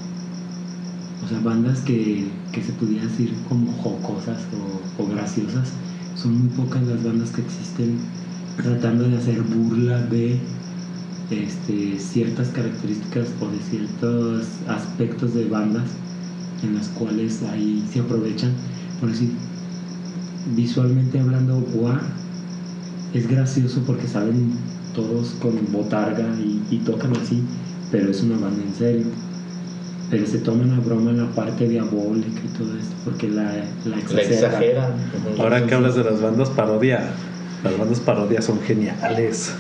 [1.23, 5.73] O sea, bandas que, que se pudiera decir como jocosas o, o graciosas,
[6.17, 7.99] son muy pocas las bandas que existen
[8.57, 10.39] tratando de hacer burla de
[11.31, 15.91] este, ciertas características o de ciertos aspectos de bandas
[16.63, 18.53] en las cuales ahí se aprovechan.
[19.01, 19.33] Por decir,
[20.55, 22.03] visualmente hablando, War
[23.15, 24.53] es gracioso porque saben
[24.95, 26.29] todos con botarga
[26.71, 27.43] y tocan así,
[27.91, 29.30] pero es una banda en serio.
[30.11, 33.45] Pero se toman a broma la parte diabólica y todo esto, porque la,
[33.85, 34.93] la La exageran.
[35.35, 35.43] Ujú.
[35.43, 37.11] Ahora que hablas de las bandas parodia,
[37.63, 39.53] las bandas parodia son geniales.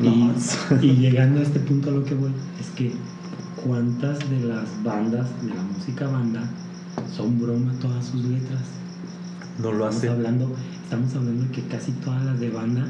[0.00, 0.34] No,
[0.82, 2.92] Y, y llegando a este punto a lo que voy, es que
[3.64, 6.42] cuántas de las bandas, de la música banda,
[7.16, 8.60] son broma todas sus letras.
[9.62, 10.08] no lo Estamos hace.
[10.08, 12.86] hablando, estamos hablando de que casi todas las de banda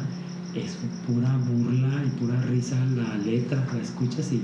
[0.55, 4.43] es pura burla y pura risa la letra, la escuchas y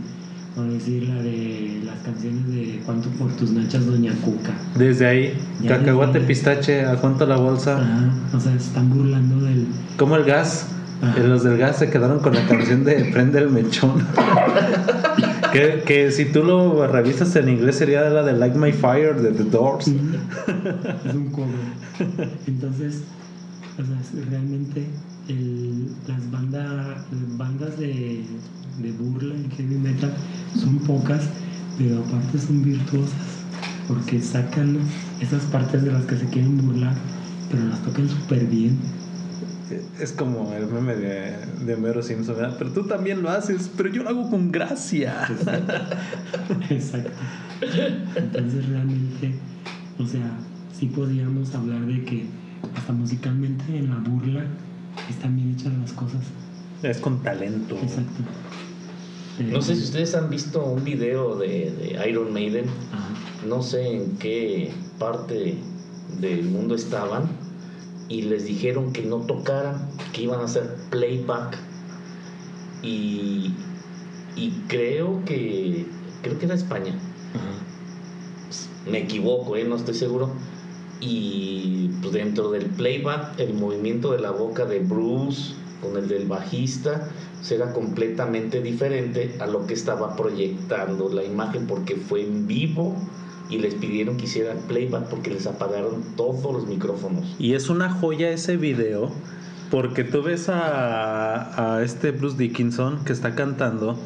[0.56, 4.52] a decir la de las canciones de Cuánto por tus nachas Doña Cuca.
[4.76, 7.78] Desde ahí, Ya cacahuate, desde- pistache, ¿a cuánto la bolsa?
[7.78, 10.66] Ajá, o sea, se están burlando del Como el gas.
[11.00, 11.18] Ajá.
[11.20, 13.92] Eh, Los del gas se quedaron con la canción de Prende el mechón.
[15.52, 19.32] que, que si tú lo revisas en inglés sería la de Like My Fire de
[19.32, 19.88] The Doors.
[21.06, 22.28] es un cover.
[22.46, 23.02] Entonces,
[23.78, 24.86] o sea, realmente
[25.28, 28.22] el- las bandas, las bandas de,
[28.78, 30.12] de burla en heavy metal
[30.58, 31.28] son pocas,
[31.78, 33.14] pero aparte son virtuosas,
[33.88, 34.78] porque sacan
[35.20, 36.94] esas partes de las que se quieren burlar,
[37.50, 38.78] pero las tocan súper bien.
[39.98, 42.56] Es como el meme de, de Homero Simpson, ¿verdad?
[42.58, 45.26] Pero tú también lo haces, pero yo lo hago con gracia.
[46.68, 47.10] Exacto.
[48.16, 49.34] Entonces realmente,
[49.98, 50.30] o sea,
[50.78, 52.26] sí podríamos hablar de que
[52.76, 54.44] hasta musicalmente en la burla
[55.08, 56.22] están bien hechas las cosas.
[56.82, 57.78] Es con talento.
[57.80, 58.22] Exacto.
[59.38, 62.66] No sé si ustedes han visto un video de, de Iron Maiden.
[62.92, 63.08] Ajá.
[63.46, 65.56] No sé en qué parte
[66.20, 67.28] del mundo estaban.
[68.08, 71.56] Y les dijeron que no tocaran, que iban a hacer playback.
[72.82, 73.54] Y,
[74.36, 75.86] y creo que.
[76.22, 76.94] Creo que era España.
[77.34, 78.90] Ajá.
[78.90, 79.64] me equivoco, ¿eh?
[79.64, 80.30] no estoy seguro.
[81.00, 86.26] Y pues, dentro del playback, el movimiento de la boca de Bruce con el del
[86.26, 87.08] bajista
[87.42, 92.96] será completamente diferente a lo que estaba proyectando la imagen porque fue en vivo
[93.50, 97.34] y les pidieron que hicieran playback porque les apagaron todos los micrófonos.
[97.38, 99.10] Y es una joya ese video,
[99.70, 103.98] porque tú ves a, a este Bruce Dickinson que está cantando,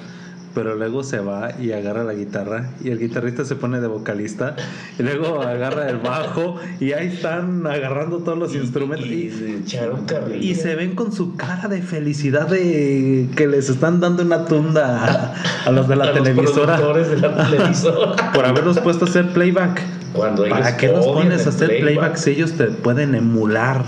[0.57, 4.57] pero luego se va y agarra la guitarra y el guitarrista se pone de vocalista
[4.99, 9.31] y luego agarra el bajo y ahí están agarrando todos los Y- instrumentos y, y,
[9.31, 10.43] se echaron carrilla.
[10.43, 15.05] y se ven con su cara de felicidad de que les están dando una tunda
[15.05, 15.35] a,
[15.67, 18.33] a los de la A los televisora productores de la televisora.
[18.33, 19.83] por haberlos puesto a hacer playback.
[20.15, 23.85] Cuando ¿Para qué los pones a hacer playback si ellos te pueden emular?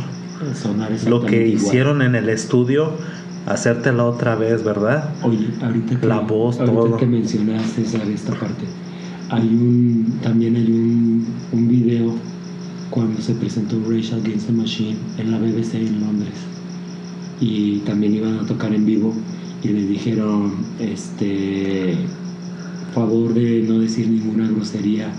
[1.08, 1.64] Lo que igual.
[1.66, 2.92] hicieron en el estudio,
[3.48, 5.10] hacértela otra vez, ¿verdad?
[5.22, 6.96] Oye, ahorita que, La voz, ahorita todo.
[6.96, 8.64] que mencionaste César, esta parte,
[9.30, 12.14] hay un, también hay un, un video
[12.90, 16.34] cuando se presentó Rage Against the Machine en la BBC en Londres
[17.40, 19.14] y también iban a tocar en vivo
[19.62, 21.96] y les dijeron, este,
[22.94, 25.10] favor de no decir ninguna grosería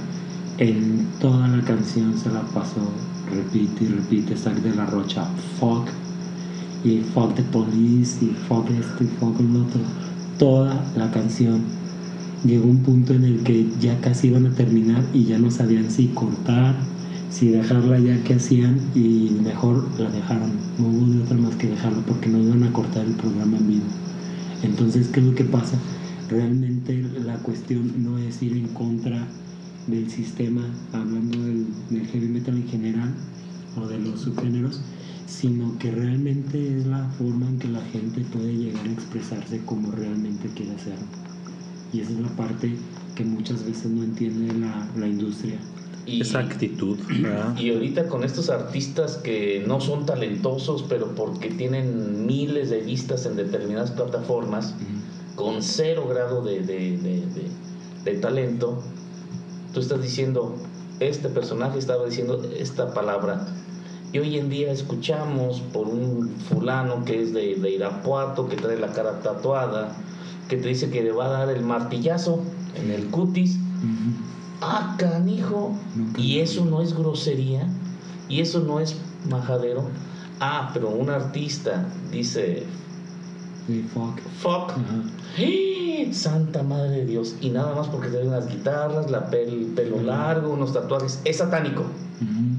[0.57, 2.91] en toda la canción se la pasó,
[3.31, 5.25] repite y repite, Zack de la Rocha,
[5.59, 5.87] fuck
[6.83, 9.81] y fuck the police y fuck esto y fuck el otro.
[10.37, 11.61] Toda la canción.
[12.45, 15.91] Llegó un punto en el que ya casi iban a terminar y ya no sabían
[15.91, 16.75] si cortar
[17.29, 20.51] si dejarla ya que hacían y mejor la dejaron.
[20.79, 23.67] No hubo de otra más que dejarla porque no iban a cortar el programa en
[23.67, 23.85] vivo.
[24.63, 25.77] Entonces qué es lo que pasa
[26.29, 29.27] realmente la cuestión no es ir en contra
[29.87, 30.61] del sistema
[30.93, 33.13] hablando del, del heavy metal en general
[33.75, 34.81] o de los subgéneros
[35.29, 39.91] sino que realmente es la forma en que la gente puede llegar a expresarse como
[39.91, 41.05] realmente quiere hacerlo.
[41.93, 42.75] Y esa es la parte
[43.15, 45.59] que muchas veces no entiende la, la industria.
[46.07, 47.55] Y- Esa actitud, ¿verdad?
[47.59, 53.27] Y ahorita con estos artistas que no son talentosos, pero porque tienen miles de vistas
[53.27, 54.73] en determinadas plataformas,
[55.35, 57.49] con cero grado de, de- de- de-
[58.11, 58.81] de talento,
[59.73, 60.55] tú estás diciendo,
[60.99, 63.45] este personaje estaba diciendo esta palabra.
[64.11, 68.79] Y hoy en día escuchamos por un fulano que es de, de Irapuato, que trae
[68.79, 69.95] la cara tatuada,
[70.47, 72.41] que te dice que le va a dar el martillazo
[72.75, 73.57] en el cutis.
[74.61, 75.73] Ah, canijo.
[76.17, 77.67] Y eso no es grosería.
[78.27, 78.95] Y eso no es
[79.29, 79.83] majadero.
[80.39, 82.63] Ah, pero un artista dice
[83.69, 84.19] Sí, fuck.
[84.41, 84.71] fuck.
[84.71, 85.03] Ajá.
[85.37, 86.09] ¡Eh!
[86.11, 87.35] Santa madre de Dios.
[87.39, 91.21] Y nada más porque trae unas guitarras, la pel- pelo largo, unos tatuajes.
[91.23, 91.83] Es satánico.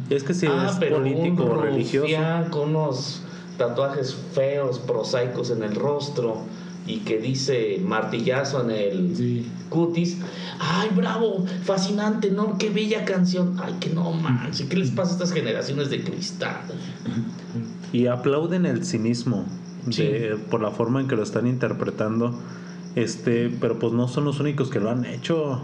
[0.09, 2.05] Es que si ah, es pero político un o religioso.
[2.07, 3.23] rufián con unos
[3.59, 6.39] tatuajes feos, prosaicos en el rostro
[6.87, 9.47] y que dice martillazo en el Sí.
[9.69, 10.19] cutis.
[10.61, 12.57] Ay, bravo, fascinante, ¿no?
[12.57, 13.57] Qué bella canción.
[13.63, 16.57] Ay, que no manches, ¿qué les pasa a estas generaciones de cristal?
[17.93, 19.45] Y aplauden el cinismo.
[19.89, 20.03] Sí.
[20.05, 22.35] de- por la forma en que lo están interpretando.
[22.97, 25.61] Este, pero pues no son los únicos que lo han hecho.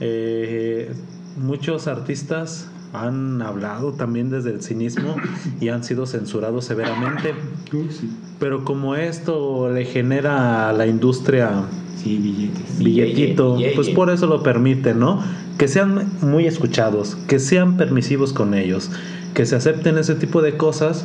[0.00, 0.92] Eh,
[1.36, 5.16] muchos artistas han hablado también desde el cinismo
[5.60, 7.34] y han sido censurados severamente.
[7.70, 8.10] Sí.
[8.38, 11.62] Pero como esto le genera a la industria
[11.96, 12.78] Sí, billetes.
[12.78, 13.96] billetito, Billete, pues billete.
[13.96, 15.22] por eso lo permite, ¿no?
[15.58, 18.90] Que sean muy escuchados, que sean permisivos con ellos,
[19.34, 21.04] que se acepten ese tipo de cosas,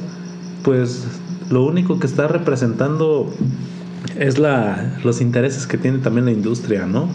[0.63, 1.05] pues
[1.49, 3.31] lo único que está representando
[4.17, 7.07] es la, los intereses que tiene también la industria, ¿no?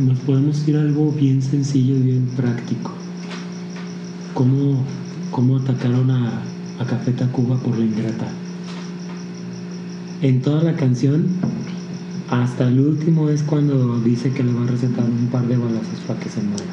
[0.00, 2.92] Nos podemos ir a algo bien sencillo y bien práctico.
[4.34, 4.84] ¿Cómo,
[5.30, 6.42] cómo atacaron a,
[6.78, 8.28] a Café Tacuba por la ingrata?
[10.22, 11.26] En toda la canción,
[12.30, 16.00] hasta el último es cuando dice que le va a recetar un par de balazos
[16.06, 16.64] para que se muera.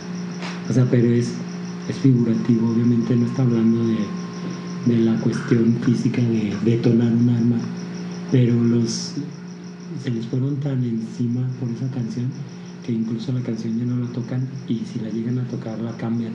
[0.69, 1.33] O sea, pero es,
[1.89, 3.97] es figurativo, obviamente no está hablando de,
[4.85, 7.57] de la cuestión física de detonar un arma,
[8.31, 9.13] pero los
[10.03, 12.27] se les fueron tan encima por esa canción
[12.85, 15.91] que incluso la canción ya no la tocan y si la llegan a tocar la
[15.97, 16.33] cambian.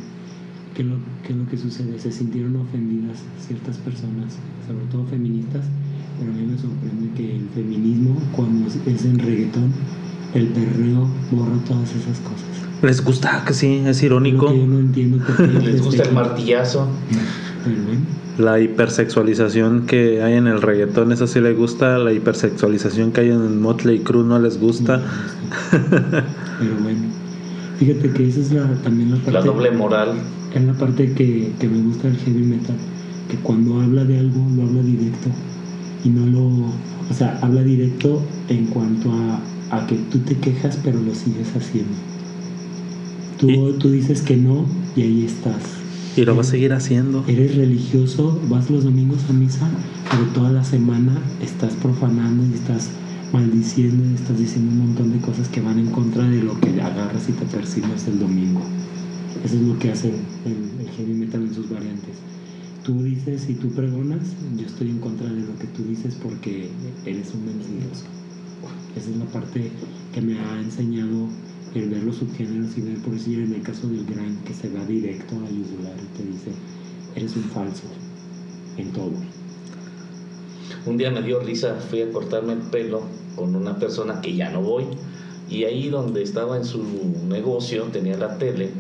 [0.74, 1.98] ¿Qué es lo, qué es lo que sucede?
[2.00, 4.34] Se sintieron ofendidas ciertas personas,
[4.66, 5.64] sobre todo feministas,
[6.18, 9.72] pero a mí me sorprende que el feminismo, cuando es- es en reggaetón,
[10.34, 12.44] el perreo borra todas esas cosas.
[12.82, 14.48] Les gusta, que sí, es Lo irónico.
[14.48, 16.88] que yo no entiendo por qué Les gusta el martillazo.
[17.64, 18.00] Pero bueno,
[18.38, 21.98] La hipersexualización que hay en el reggaetón, eso sí les gusta.
[21.98, 25.00] La hipersexualización que hay en Motley Crue no les gusta.
[25.70, 27.02] pero bueno.
[27.78, 29.32] Fíjate que esa es la, también la parte...
[29.32, 30.14] La doble moral.
[30.54, 32.76] Es la parte que, que me gusta del heavy metal,
[33.28, 35.28] que cuando habla de algo lo habla directo
[36.04, 39.40] y no lo, o sea, habla directo en cuanto a,
[39.76, 41.92] a que tú te quejas pero lo sigues haciendo.
[43.38, 44.64] Tú, Y- tú dices que no
[44.94, 45.62] y ahí estás.
[46.16, 47.24] Y lo va a seguir haciendo.
[47.26, 49.68] Eres religioso, vas los domingos a misa,
[50.10, 52.90] pero toda la semana estás profanando y estás
[53.32, 56.80] maldiciendo y estás diciendo un montón de cosas que van en contra de lo que
[56.80, 58.60] agarras y te percibes el domingo.
[59.44, 62.14] Eso es lo que hace el, el heavy metal en sus variantes.
[62.84, 64.22] Tú dices y tú pregonas,
[64.56, 66.68] yo estoy en contra de lo que tú dices porque
[67.06, 68.04] eres un mentiroso.
[68.96, 69.68] Esa es la parte
[70.12, 71.28] que me ha enseñado
[71.80, 74.68] el ver los subgéneros y ver, por decir, en el caso del grind, que se
[74.68, 76.50] va directo a la yugular y te dice,
[77.14, 77.84] eres un falso
[78.76, 79.12] en todo.
[80.86, 83.02] Un día me dio risa, fui a cortarme el pelo
[83.36, 84.84] con una persona que ya no voy.
[85.48, 86.82] Y ahí donde estaba en su
[87.28, 88.70] negocio tenía la tele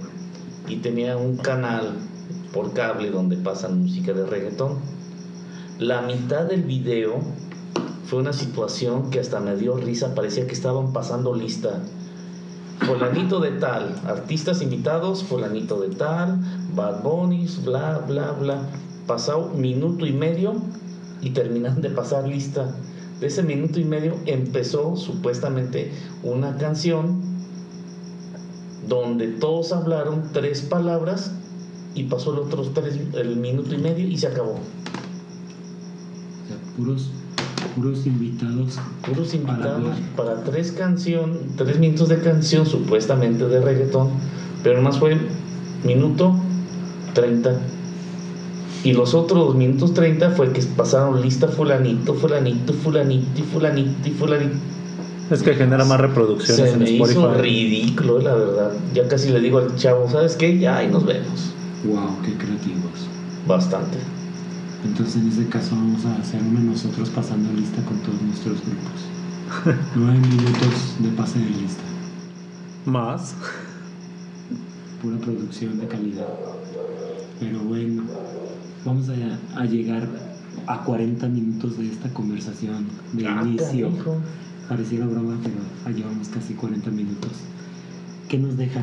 [0.68, 1.94] y tenía un canal
[2.52, 4.78] por cable donde pasan música de reggaetón.
[5.78, 7.20] La mitad del video
[8.06, 11.82] fue una situación que hasta me dio risa, parecía que estaban pasando lista.
[12.80, 16.40] Fulanito de tal, artistas invitados, fulanito de tal,
[16.74, 18.62] Bad Bunnies, bla, bla, bla.
[19.06, 20.54] Pasado minuto y medio
[21.22, 22.74] y terminan de pasar lista.
[23.20, 27.22] De ese minuto y medio empezó supuestamente una canción
[28.88, 31.32] donde todos hablaron tres palabras
[31.94, 34.58] y pasó el otro tres, el minuto y medio y se acabó.
[36.76, 37.10] Puros,
[37.74, 38.78] puros invitados.
[39.06, 39.98] Puros Para invitados hablar.
[40.16, 44.10] para, tres canción, tres minutos de canción supuestamente de reggaetón,
[44.62, 45.16] pero más fue
[45.84, 46.34] minuto
[47.14, 47.52] 30.
[48.84, 54.56] Y los otros minutos 30 fue que pasaron lista fulanito, fulanito, fulanito y fulanito fulanito.
[55.30, 57.40] Es que genera más reproducciones Se en me hizo Spotify.
[57.40, 58.72] ridículo, la verdad.
[58.92, 60.58] Ya casi le digo al chavo, ¿sabes qué?
[60.58, 61.54] Ya ahí nos vemos.
[61.84, 62.18] ¡Wow!
[62.22, 63.08] ¡Qué creativos!
[63.48, 63.96] Bastante.
[64.84, 69.76] Entonces, en ese caso, vamos a hacer uno nosotros pasando lista con todos nuestros grupos.
[69.96, 71.82] Nueve minutos de pase de lista.
[72.84, 73.34] Más.
[75.02, 76.28] Pura producción de calidad.
[77.40, 78.02] Pero bueno,
[78.84, 80.08] vamos a, a llegar
[80.66, 83.88] a 40 minutos de esta conversación de Ah, inicio.
[83.90, 84.16] canijo.
[84.68, 87.32] Pareciera broma, pero llevamos casi 40 minutos.
[88.28, 88.82] ¿Qué nos deja?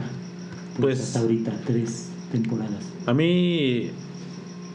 [0.80, 2.84] Pues- hasta ahorita, tres temporadas.
[3.08, 3.90] A mí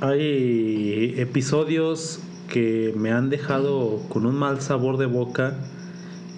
[0.01, 5.55] hay episodios que me han dejado con un mal sabor de boca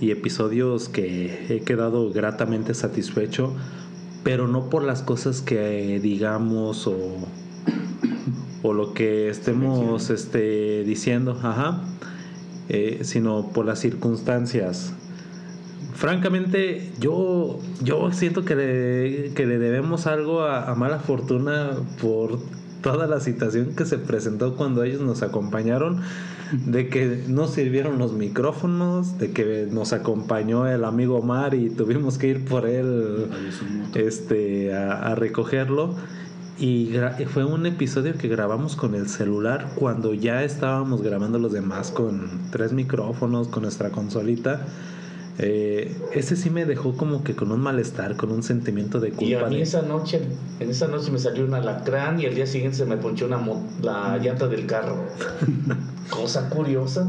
[0.00, 3.52] y episodios que he quedado gratamente satisfecho,
[4.22, 7.16] pero no por las cosas que digamos o,
[8.62, 11.82] o lo que estemos este, diciendo, ajá,
[12.68, 14.92] eh, sino por las circunstancias.
[15.94, 22.38] Francamente, yo, yo siento que le, que le debemos algo a, a mala fortuna por
[22.82, 26.00] toda la situación que se presentó cuando ellos nos acompañaron,
[26.52, 32.18] de que no sirvieron los micrófonos, de que nos acompañó el amigo Omar y tuvimos
[32.18, 33.26] que ir por él
[33.94, 35.94] este, a, a recogerlo.
[36.58, 36.92] Y
[37.32, 42.28] fue un episodio que grabamos con el celular cuando ya estábamos grabando los demás con
[42.50, 44.66] tres micrófonos, con nuestra consolita.
[45.40, 49.24] Eh, ese sí me dejó como que con un malestar, con un sentimiento de culpa.
[49.24, 50.20] Y a mí esa noche,
[50.58, 53.40] en esa noche me salió un alacrán y al día siguiente se me ponchó una
[53.82, 54.96] la llanta del carro.
[56.10, 57.08] Cosa curiosa.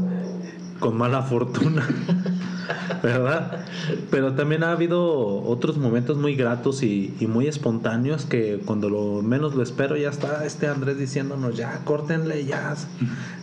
[0.78, 1.86] Con mala fortuna.
[3.02, 3.64] ¿verdad?
[4.10, 9.54] Pero también ha habido otros momentos muy gratos y, muy espontáneos que cuando lo menos
[9.54, 12.74] lo espero ya está este Andrés diciéndonos ya córtenle ya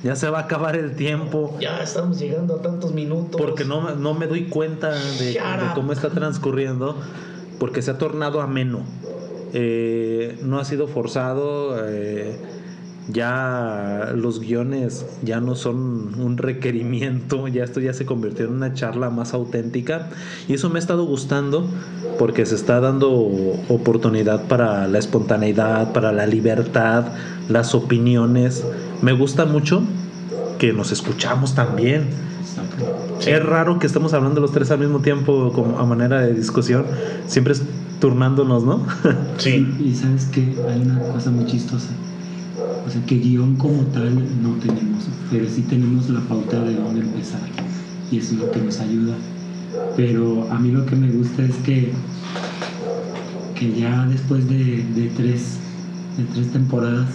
[0.04, 3.40] ya se va a acabar el tiempo ya estamos llegando a tantos minutos.
[3.40, 5.40] Porque no, no me doy cuenta de,
[5.76, 6.98] cómo está transcurriendo
[7.60, 8.82] porque se ha tornado ameno.
[9.54, 12.38] Eh, no ha sido forzado eh,
[13.10, 18.74] ya los guiones ya no son un requerimiento, ya esto ya se convirtió en una
[18.74, 20.10] charla más auténtica
[20.48, 21.68] y eso me ha estado gustando
[22.20, 23.12] porque se está dando
[23.70, 27.06] oportunidad para la espontaneidad, para la libertad,
[27.48, 28.66] las opiniones.
[29.02, 29.84] Me gusta mucho
[30.58, 32.08] que nos escuchamos también.
[33.26, 36.86] Es raro que estemos hablando los tres al mismo tiempo como a manera de discusión,
[37.26, 37.64] siempre es
[38.00, 38.86] turnándonos, ¿no?
[39.38, 39.76] sí.
[39.80, 41.90] Y sabes que hay una cosa muy chistosa
[42.88, 47.02] o sea que guion como tal no tenemos, pero sí tenemos la pauta de dónde
[47.02, 47.42] empezar
[48.10, 49.16] y eso es lo que nos ayuda.
[49.98, 51.92] Pero a mí lo que me gusta es que,
[53.56, 55.58] que ya después de, tres,
[56.18, 57.10] de tres temporadas,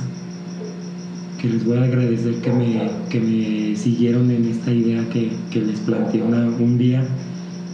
[1.41, 5.81] que les voy a agradecer que me, que me siguieron en esta idea que, les
[5.81, 7.03] planteé un día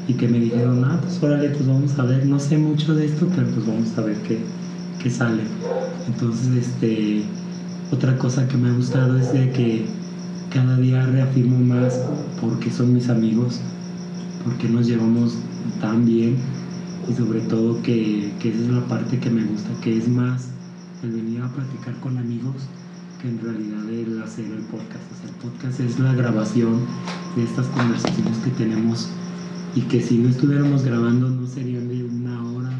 [0.07, 3.07] y que me dijeron, ah, pues órale, pues vamos a ver, no sé mucho de
[3.07, 4.39] esto, pero pues vamos a ver qué,
[5.03, 5.43] qué sale.
[6.07, 7.25] Entonces, este,
[7.91, 9.86] otra cosa que me ha gustado es de que
[10.53, 12.01] cada día reafirmo más
[12.41, 13.61] porque son mis amigos,
[14.45, 15.39] porque nos llevamos
[15.80, 16.36] tan bien
[17.09, 20.49] y sobre todo que, esa es la parte que me gusta, que es más
[21.03, 22.57] el venir a platicar con amigos
[23.22, 25.24] que en realidad el hacer el podcast.
[25.24, 26.80] El podcast es la grabación
[27.36, 29.09] de estas conversaciones que tenemos
[29.74, 32.70] y que si no estuviéramos grabando no serían de una hora,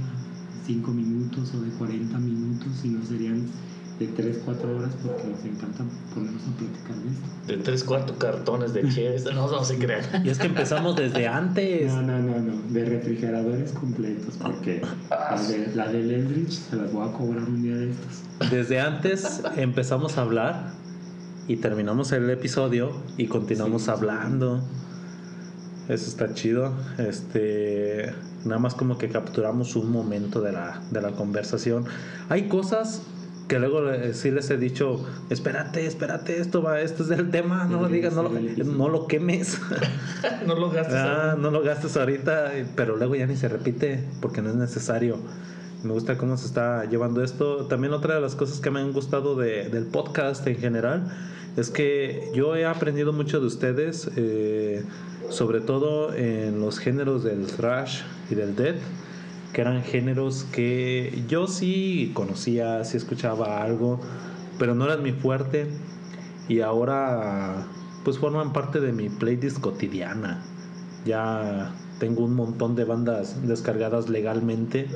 [0.67, 3.47] cinco minutos o de 40 minutos, sino serían
[3.99, 5.85] de 3, 4 horas porque nos encanta
[6.15, 7.27] ponernos a platicar de esto.
[7.49, 10.03] De 3, 4 cartones de cheves, no, no se crean.
[10.25, 11.93] Y es que empezamos desde antes.
[11.93, 16.93] No, no, no, no, de refrigeradores completos porque la de, la de Eldridge se las
[16.93, 18.51] voy a cobrar un día de estos.
[18.51, 20.71] Desde antes empezamos a hablar
[21.49, 24.63] y terminamos el episodio y continuamos hablando.
[25.89, 26.73] Eso está chido.
[26.99, 28.13] Este,
[28.45, 31.87] nada más como que capturamos un momento de la, de la conversación.
[32.29, 33.03] Hay cosas
[33.49, 33.81] que luego
[34.13, 38.15] sí les he dicho, espérate, espérate, esto va, esto es del tema, no lo digas,
[38.15, 39.59] no lo, no lo quemes.
[40.47, 40.95] no lo gastes.
[40.95, 45.19] Ah, no lo gastes ahorita, pero luego ya ni se repite porque no es necesario.
[45.83, 47.67] Me gusta cómo se está llevando esto.
[47.67, 51.11] También otra de las cosas que me han gustado de, del podcast en general
[51.57, 54.85] es que yo he aprendido mucho de ustedes, eh,
[55.31, 58.77] sobre todo en los géneros del thrash y del death
[59.53, 64.01] que eran géneros que yo sí conocía, sí escuchaba algo,
[64.59, 65.69] pero no eran mi fuerte
[66.49, 67.67] y ahora
[68.05, 70.43] pues forman parte de mi playlist cotidiana.
[71.05, 74.87] Ya tengo un montón de bandas descargadas legalmente.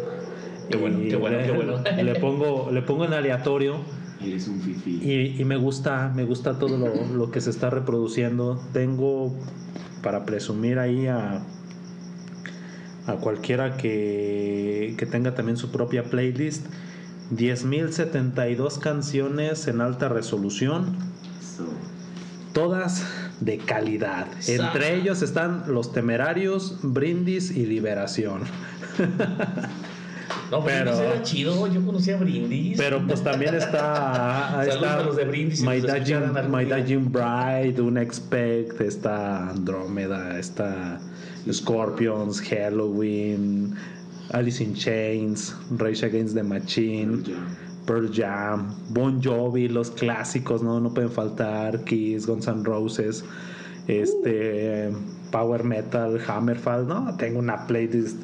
[0.71, 1.83] Qué bueno, qué bueno, qué bueno.
[2.03, 3.77] Le pongo, le pongo en aleatorio.
[4.25, 5.01] Eres un fifi.
[5.03, 8.61] Y, y, me gusta, me gusta todo lo, lo que se está reproduciendo.
[8.73, 9.35] Tengo
[10.03, 11.43] para presumir ahí a
[13.07, 16.67] a cualquiera que, que tenga también su propia playlist.
[17.35, 20.97] 10.072 canciones en alta resolución.
[22.53, 23.07] Todas
[23.41, 24.27] de calidad.
[24.47, 28.43] Entre ellos están Los Temerarios, Brindis y Liberación.
[30.51, 32.77] No, pero era chido, yo conocía Brindis.
[32.77, 40.39] Pero pues también está, está los de Brindis My Dajin Bride, Un Expect, está Andrómeda,
[40.39, 41.01] está
[41.51, 43.77] Scorpions, Halloween,
[44.33, 47.25] Alice in Chains, Rage Against the Machine,
[47.87, 53.25] Pearl Jam, Bon Jovi, los clásicos, no, no pueden faltar, Kiss, Guns N' Roses,
[53.89, 54.91] este,
[55.31, 58.17] Power Metal, Hammerfall, no, tengo una playlist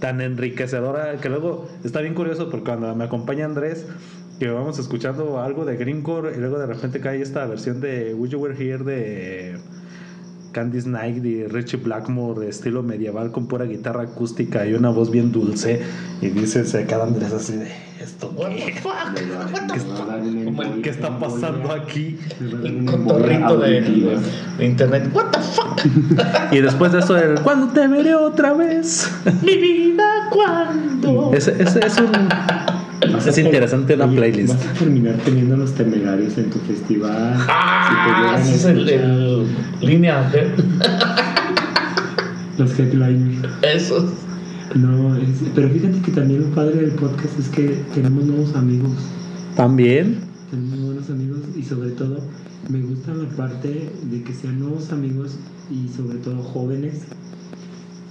[0.00, 3.86] tan enriquecedora que luego está bien curioso porque cuando me acompaña Andrés
[4.38, 8.30] que vamos escuchando algo de Greencore y luego de repente cae esta versión de Would
[8.30, 9.58] You Were Here de
[10.52, 15.10] Candice Night y Richie Blackmore de estilo medieval con pura guitarra acústica y una voz
[15.10, 15.80] bien dulce.
[16.20, 17.70] Y dice se queda Andrés así de
[18.00, 18.74] esto qué,
[20.82, 22.18] ¿Qué, está, pasando aquí.
[22.40, 24.18] Un cotorrito de,
[24.60, 25.10] internet.
[25.12, 25.80] What the fuck
[26.52, 29.10] y después de eso el ¿cuándo te veré otra vez?
[29.42, 32.12] mi vida cuando ese, ese es un
[33.12, 34.54] Vas Es interesante una playlist.
[34.54, 37.34] Vas a terminar teniendo los temerarios en tu festival.
[37.48, 39.46] Ah, Si te ese es el, el
[39.80, 40.30] línea.
[42.58, 43.38] Los headliners.
[43.62, 44.12] Eso.
[44.74, 48.92] No, es- pero fíjate que también lo padre del podcast es que tenemos nuevos amigos.
[49.56, 50.18] También.
[50.50, 52.18] Tenemos buenos amigos y sobre todo
[52.68, 55.36] me gusta la parte de que sean nuevos amigos
[55.70, 57.00] y sobre todo jóvenes.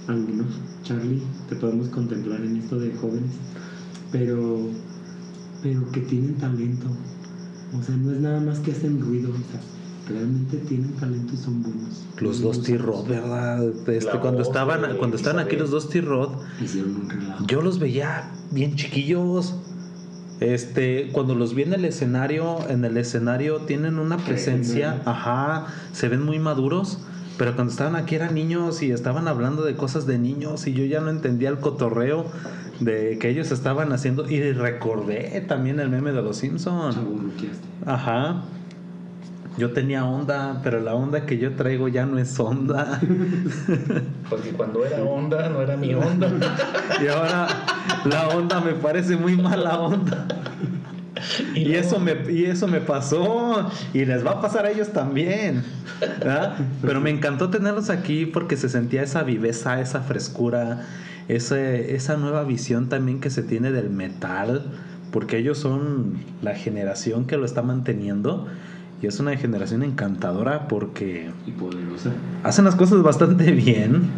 [0.08, 0.46] Algunos,
[0.82, 3.30] Charlie, te podemos contemplar en esto de jóvenes,
[4.10, 4.60] pero,
[5.62, 6.86] pero que tienen talento.
[7.78, 9.60] O sea, no es nada más que hacen ruido, o sea,
[10.08, 12.04] realmente tienen talento y son buenos.
[12.18, 13.68] Los dos T-Rod, ¿verdad?
[13.88, 16.30] Este, cuando voz estaban, de cuando estaban aquí los dos T-Rod,
[17.46, 19.54] yo los veía bien chiquillos.
[20.40, 26.08] Este, cuando los vi en el escenario, en el escenario tienen una presencia, ajá, se
[26.08, 26.98] ven muy maduros,
[27.36, 30.84] pero cuando estaban aquí eran niños y estaban hablando de cosas de niños y yo
[30.84, 32.26] ya no entendía el cotorreo
[32.80, 36.96] de que ellos estaban haciendo y recordé también el meme de los Simpsons.
[37.86, 38.42] Ajá.
[39.58, 43.00] Yo tenía onda, pero la onda que yo traigo ya no es onda.
[44.30, 46.30] Porque cuando era onda, no era mi onda.
[47.02, 47.46] Y ahora
[48.04, 50.26] la onda me parece muy mala onda.
[51.54, 53.70] Y eso me, y eso me pasó.
[53.92, 55.62] Y les va a pasar a ellos también.
[56.00, 56.56] ¿verdad?
[56.82, 60.86] Pero me encantó tenerlos aquí porque se sentía esa viveza, esa frescura,
[61.28, 64.62] ese- esa nueva visión también que se tiene del metal.
[65.10, 68.46] Porque ellos son la generación que lo está manteniendo.
[69.02, 72.10] Y es una generación encantadora porque Y poderosa.
[72.44, 74.10] hacen las cosas bastante bien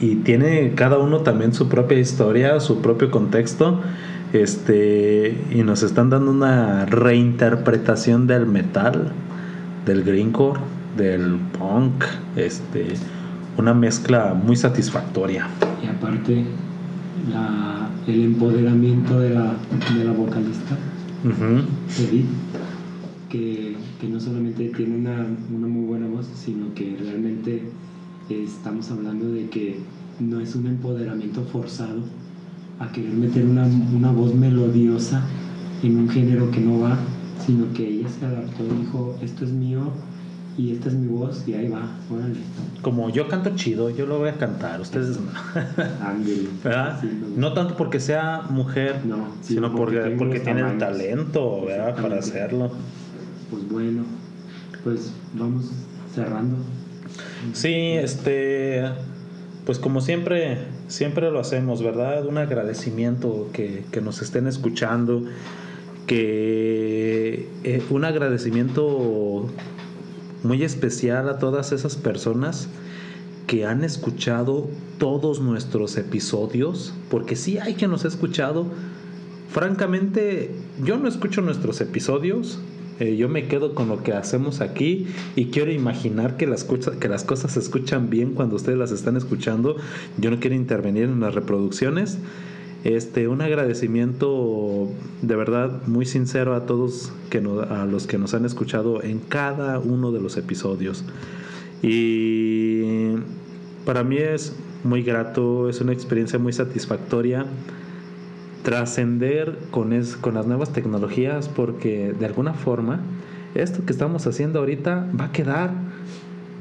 [0.00, 3.80] y tiene cada uno también su propia historia, su propio contexto.
[4.32, 9.12] Este, y nos están dando una reinterpretación del metal,
[9.86, 10.60] del greencore,
[10.96, 12.04] del punk,
[12.36, 12.94] este,
[13.58, 15.48] una mezcla muy satisfactoria.
[15.82, 16.44] Y aparte,
[17.32, 19.54] la, el empoderamiento de la,
[19.96, 20.76] de la vocalista.
[21.98, 22.26] Edith,
[23.28, 27.62] que, que no solamente tiene una, una muy buena voz, sino que realmente
[28.28, 29.80] estamos hablando de que
[30.20, 32.00] no es un empoderamiento forzado
[32.80, 35.22] a querer meter una, una voz melodiosa
[35.82, 36.98] en un género que no va,
[37.44, 39.92] sino que ella se adaptó y dijo, esto es mío
[40.56, 42.40] y esta es mi voz y ahí va, órale,
[42.82, 45.30] Como yo canto chido, yo lo voy a cantar, ustedes no.
[46.06, 46.48] ándele.
[46.64, 46.98] ¿verdad?
[47.00, 47.40] Sí, gusta.
[47.40, 51.96] No tanto porque sea mujer, No, sí, sino porque, porque los tiene el talento, ¿verdad?
[52.00, 52.72] Para hacerlo.
[53.50, 54.02] Pues bueno,
[54.84, 55.70] pues vamos
[56.14, 56.56] cerrando.
[57.52, 58.84] Sí, este,
[59.64, 60.58] pues como siempre,
[60.90, 62.26] siempre lo hacemos, ¿verdad?
[62.26, 65.22] Un agradecimiento que, que nos estén escuchando,
[66.06, 69.46] que eh, un agradecimiento
[70.42, 72.68] muy especial a todas esas personas
[73.46, 74.68] que han escuchado
[74.98, 78.66] todos nuestros episodios, porque sí hay que nos ha escuchado.
[79.48, 80.50] Francamente,
[80.84, 82.58] yo no escucho nuestros episodios,
[83.00, 87.08] eh, yo me quedo con lo que hacemos aquí y quiero imaginar que las, que
[87.08, 89.76] las cosas se escuchan bien cuando ustedes las están escuchando.
[90.18, 92.18] Yo no quiero intervenir en las reproducciones.
[92.84, 94.88] Este, un agradecimiento
[95.22, 99.78] de verdad muy sincero a todos que a los que nos han escuchado en cada
[99.78, 101.04] uno de los episodios.
[101.82, 103.14] Y
[103.86, 107.46] para mí es muy grato, es una experiencia muy satisfactoria
[108.62, 113.00] trascender con, es- con las nuevas tecnologías porque de alguna forma
[113.54, 115.70] esto que estamos haciendo ahorita va a quedar,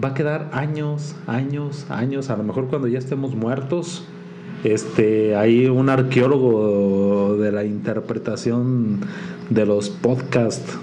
[0.03, 4.03] va a quedar años, años, años, a lo mejor cuando ya estemos muertos.
[4.63, 8.99] Este, hay un arqueólogo de la interpretación
[9.49, 10.77] de los podcasts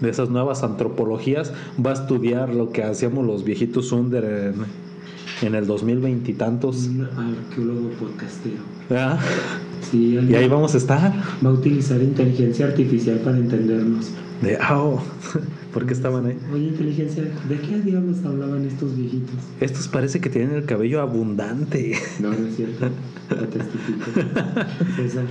[0.00, 1.52] de esas nuevas antropologías
[1.84, 6.86] va a estudiar lo que hacíamos los viejitos Under en, en el 2020 y tantos.
[6.88, 8.56] Un arqueólogo podcastero.
[8.90, 9.18] ¿verdad?
[9.90, 11.12] Sí, Y ahí vamos a estar.
[11.44, 14.10] va a utilizar inteligencia artificial para entendernos.
[14.42, 14.98] De, "Au,
[15.72, 16.36] ¿por qué estaban ahí?
[16.52, 19.34] Oye, inteligencia, ¿de qué diablos hablaban estos viejitos?
[19.60, 21.96] Estos parece que tienen el cabello abundante.
[22.20, 22.88] No, no es cierto.
[24.96, 25.24] César,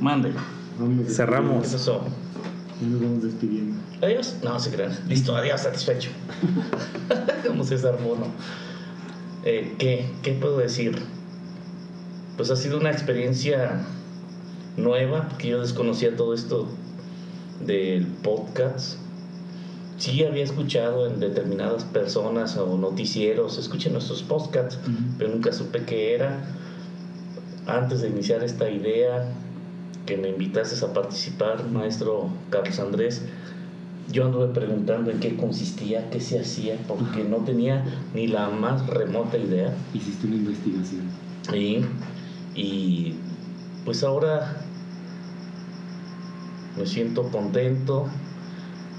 [0.00, 0.30] Mande.
[0.78, 1.72] vamos Cerramos.
[1.72, 2.02] Eso.
[2.82, 3.76] Ya nos vamos despidiendo.
[4.02, 4.36] Adiós.
[4.42, 4.92] No, se crean.
[5.08, 6.10] Listo, adiós, satisfecho.
[7.46, 8.26] Como César Bono.
[9.44, 10.96] Eh, ¿qué, ¿Qué puedo decir?
[12.36, 13.84] Pues ha sido una experiencia
[14.76, 16.68] nueva, porque yo desconocía todo esto
[17.64, 18.98] del podcast.
[19.98, 24.78] Sí había escuchado en determinadas personas o noticieros, escuchen nuestros podcasts,
[25.16, 26.44] pero nunca supe qué era.
[27.66, 29.32] Antes de iniciar esta idea,
[30.04, 33.22] que me invitases a participar, maestro Carlos Andrés,
[34.10, 38.86] yo anduve preguntando en qué consistía, qué se hacía, porque no tenía ni la más
[38.86, 39.74] remota idea.
[39.94, 41.02] Hiciste una investigación.
[41.54, 41.78] Y,
[42.54, 43.14] y
[43.84, 44.56] pues ahora
[46.78, 48.06] me siento contento.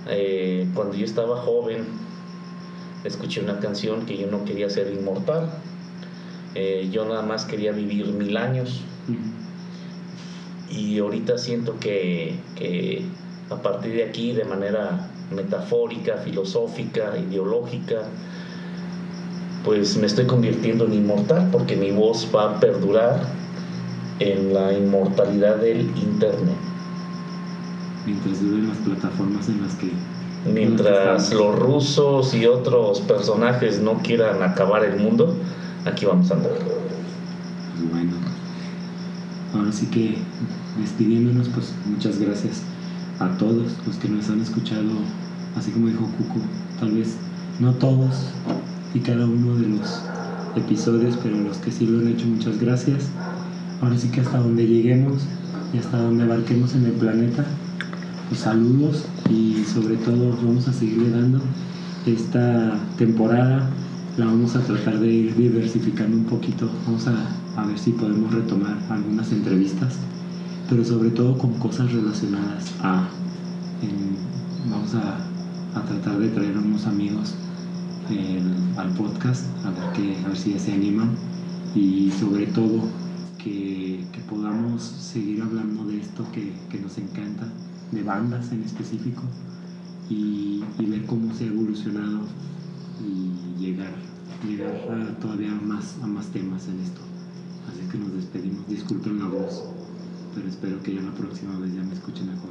[0.07, 1.85] Eh, cuando yo estaba joven,
[3.03, 5.49] escuché una canción que yo no quería ser inmortal.
[6.53, 8.81] Eh, yo nada más quería vivir mil años.
[10.69, 13.03] Y ahorita siento que, que
[13.49, 18.03] a partir de aquí, de manera metafórica, filosófica, ideológica,
[19.63, 23.21] pues me estoy convirtiendo en inmortal porque mi voz va a perdurar
[24.19, 26.55] en la inmortalidad del Internet.
[28.05, 29.91] Mientras duren las plataformas en las que...
[30.51, 35.35] Mientras los rusos y otros personajes no quieran acabar el mundo,
[35.85, 36.51] aquí vamos a andar.
[36.51, 38.11] Pues bueno,
[39.55, 40.17] ahora sí que
[40.79, 42.61] despidiéndonos, pues muchas gracias
[43.19, 44.83] a todos los que nos han escuchado,
[45.57, 46.39] así como dijo Cuco,
[46.79, 47.15] tal vez
[47.59, 48.29] no todos
[48.93, 50.01] y cada uno de los
[50.55, 53.09] episodios, pero los que sí lo han hecho, muchas gracias.
[53.85, 55.21] Ahora sí que hasta donde lleguemos
[55.71, 57.45] y hasta donde abarquemos en el planeta,
[58.29, 61.39] pues saludos y sobre todo vamos a seguirle dando
[62.07, 63.69] esta temporada.
[64.17, 66.67] La vamos a tratar de ir diversificando un poquito.
[66.87, 67.13] Vamos a,
[67.61, 69.97] a ver si podemos retomar algunas entrevistas,
[70.67, 73.07] pero sobre todo con cosas relacionadas a.
[74.67, 77.35] vamos a, a tratar de traer a unos amigos
[78.09, 81.09] el- al podcast, a ver, que, a ver si ya se animan
[81.75, 83.04] y sobre todo
[83.45, 87.47] que, que podamos seguir hablando de esto que, que nos encanta,
[87.91, 89.21] de bandas en específico
[90.09, 92.21] y, y ver cómo se ha evolucionado
[92.99, 93.93] y llegar,
[94.47, 97.01] llegar a todavía más, a más temas en esto.
[97.69, 99.63] Así que nos despedimos, disculpen la voz,
[100.33, 102.49] pero espero que ya la próxima vez ya me escuchen mejor.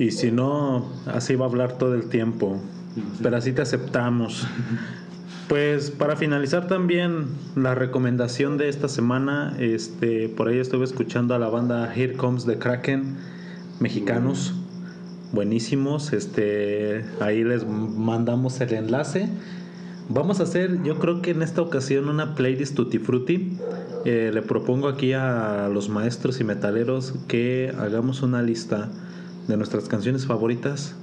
[0.00, 2.58] Y si no, así va a hablar todo el tiempo.
[2.96, 3.22] No sé.
[3.22, 4.44] Pero así te aceptamos.
[5.48, 7.26] Pues para finalizar también
[7.56, 12.46] la recomendación de esta semana, este, por ahí estuve escuchando a la banda Here Comes
[12.46, 13.16] the Kraken,
[13.80, 14.54] mexicanos,
[15.32, 19.28] buenísimos, este, ahí les mandamos el enlace.
[20.08, 23.58] Vamos a hacer, yo creo que en esta ocasión una playlist Tutti Frutti.
[24.04, 28.90] Eh, le propongo aquí a los maestros y metaleros que hagamos una lista
[29.46, 30.96] de nuestras canciones favoritas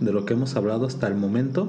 [0.00, 1.68] de lo que hemos hablado hasta el momento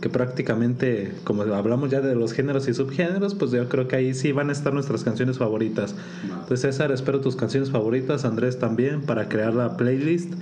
[0.00, 4.14] que prácticamente como hablamos ya de los géneros y subgéneros pues yo creo que ahí
[4.14, 5.94] sí van a estar nuestras canciones favoritas.
[6.24, 10.32] Entonces César espero tus canciones favoritas Andrés también para crear la playlist.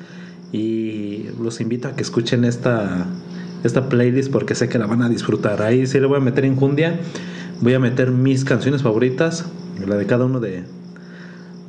[0.52, 3.06] Y los invito a que escuchen esta
[3.64, 5.62] esta playlist porque sé que la van a disfrutar.
[5.62, 7.00] Ahí sí le voy a meter injundia.
[7.60, 9.46] Voy a meter mis canciones favoritas
[9.86, 10.64] la de cada uno de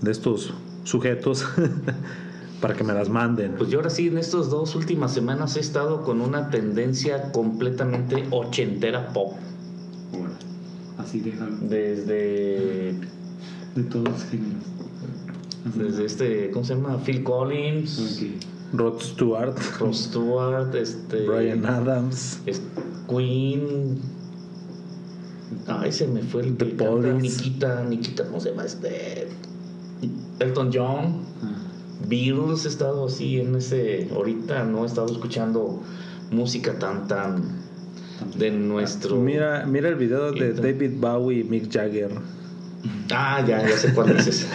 [0.02, 1.46] de estos sujetos
[2.62, 5.60] para que me las manden Pues yo ahora sí, en estas dos últimas semanas he
[5.60, 9.34] estado con una tendencia completamente ochentera pop.
[10.14, 10.30] Ahora,
[10.98, 12.94] así déjalo, Desde,
[13.76, 14.64] de todos los géneros.
[15.70, 15.80] Así.
[15.80, 16.98] desde este, ¿cómo se llama?
[17.04, 18.44] Phil Collins, Ok.
[18.74, 22.62] Rod Stewart Rod Stewart, este, Brian Adams es-
[23.10, 24.00] Queen.
[25.68, 27.14] Ay, se me fue el The.
[27.14, 29.28] Nikita, Nikita, ¿cómo se llama este?
[30.40, 31.22] Elton John.
[31.44, 31.57] Ah,
[32.08, 34.10] Beatles he estado así en ese.
[34.14, 35.82] Ahorita no he estado escuchando
[36.32, 37.44] música tan, tan.
[38.38, 39.18] de nuestro.
[39.18, 42.12] Mira, mira el video de David Bowie y Mick Jagger.
[43.12, 44.48] Ah, ya, ya sé cuál dices.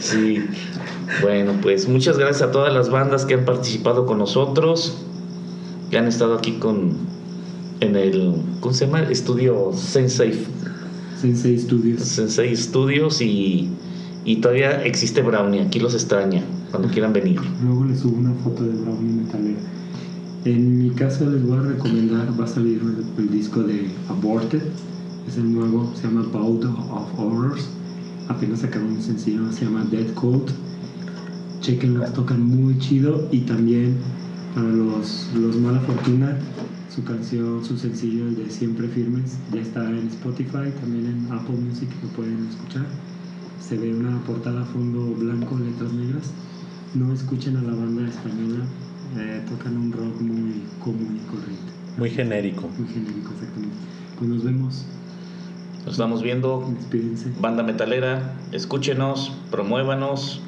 [0.00, 0.44] sí.
[1.22, 4.98] Bueno, pues muchas gracias a todas las bandas que han participado con nosotros,
[5.90, 6.96] que han estado aquí con
[7.80, 9.02] en el ¿cómo se llama?
[9.02, 10.46] Estudio Sensei
[11.20, 12.02] Sensei Studios.
[12.02, 13.68] Sensei Studios y,
[14.24, 17.40] y todavía existe Brownie, aquí los extraña cuando quieran venir.
[17.62, 19.60] Luego les subo una foto de Brownie Metalera.
[20.44, 24.62] En mi caso les voy a recomendar, va a salir el, el disco de Aborted,
[25.28, 27.68] es el nuevo, se llama Bout of Horrors.
[28.28, 30.50] Apenas sacaron un sencillo, se llama Dead Cold.
[31.60, 33.96] Chequenlo, tocan muy chido y también
[34.54, 36.38] para los, los mala fortuna,
[36.94, 41.56] su canción, su sencillo, el de Siempre Firmes, ya está en Spotify, también en Apple
[41.56, 42.86] Music lo pueden escuchar.
[43.60, 46.30] Se ve una portada a fondo blanco, letras negras.
[46.94, 48.64] No escuchen a la banda española,
[49.16, 52.68] eh, tocan un rock muy común y corriente, Muy genérico.
[52.78, 53.76] muy genérico exactamente.
[54.18, 54.84] Pues nos vemos,
[55.84, 56.68] Nos estamos viendo.
[57.40, 60.40] Banda metalera, escúchenos, promuévanos,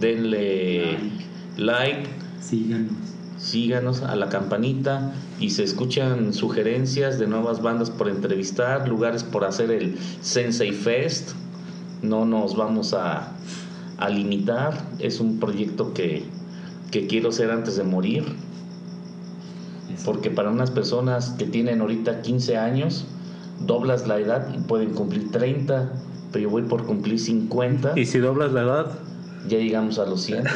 [0.00, 0.96] denle
[1.58, 2.08] like,
[2.40, 2.92] Síganos.
[3.38, 9.44] síganos a la campanita y se escuchan sugerencias de nuevas bandas por entrevistar, lugares por
[9.44, 11.32] hacer el Sensei Fest.
[12.02, 13.32] No nos vamos a,
[13.98, 16.24] a limitar, es un proyecto que,
[16.90, 18.24] que quiero hacer antes de morir,
[20.04, 23.04] porque para unas personas que tienen ahorita 15 años,
[23.66, 25.92] doblas la edad y pueden cumplir 30,
[26.32, 27.98] pero yo voy por cumplir 50.
[27.98, 28.92] Y si doblas la edad,
[29.48, 30.44] Ya llegamos a los 100.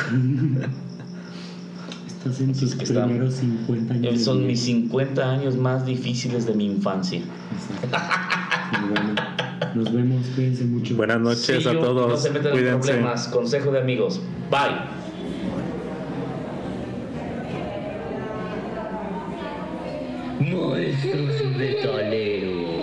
[2.07, 4.13] Estás en tus es que estamos- primeros 50 años.
[4.15, 7.21] de Son mis 50 años más difíciles de mi infancia.
[9.75, 10.97] Nos vemos, cuídense mucho.
[10.97, 12.09] Buenas noches Sí, a todos.
[12.09, 13.29] No se metan en problemas.
[13.29, 14.21] Consejo de amigos.
[14.51, 15.05] Bye.
[20.41, 22.74] Monstruos metaleros.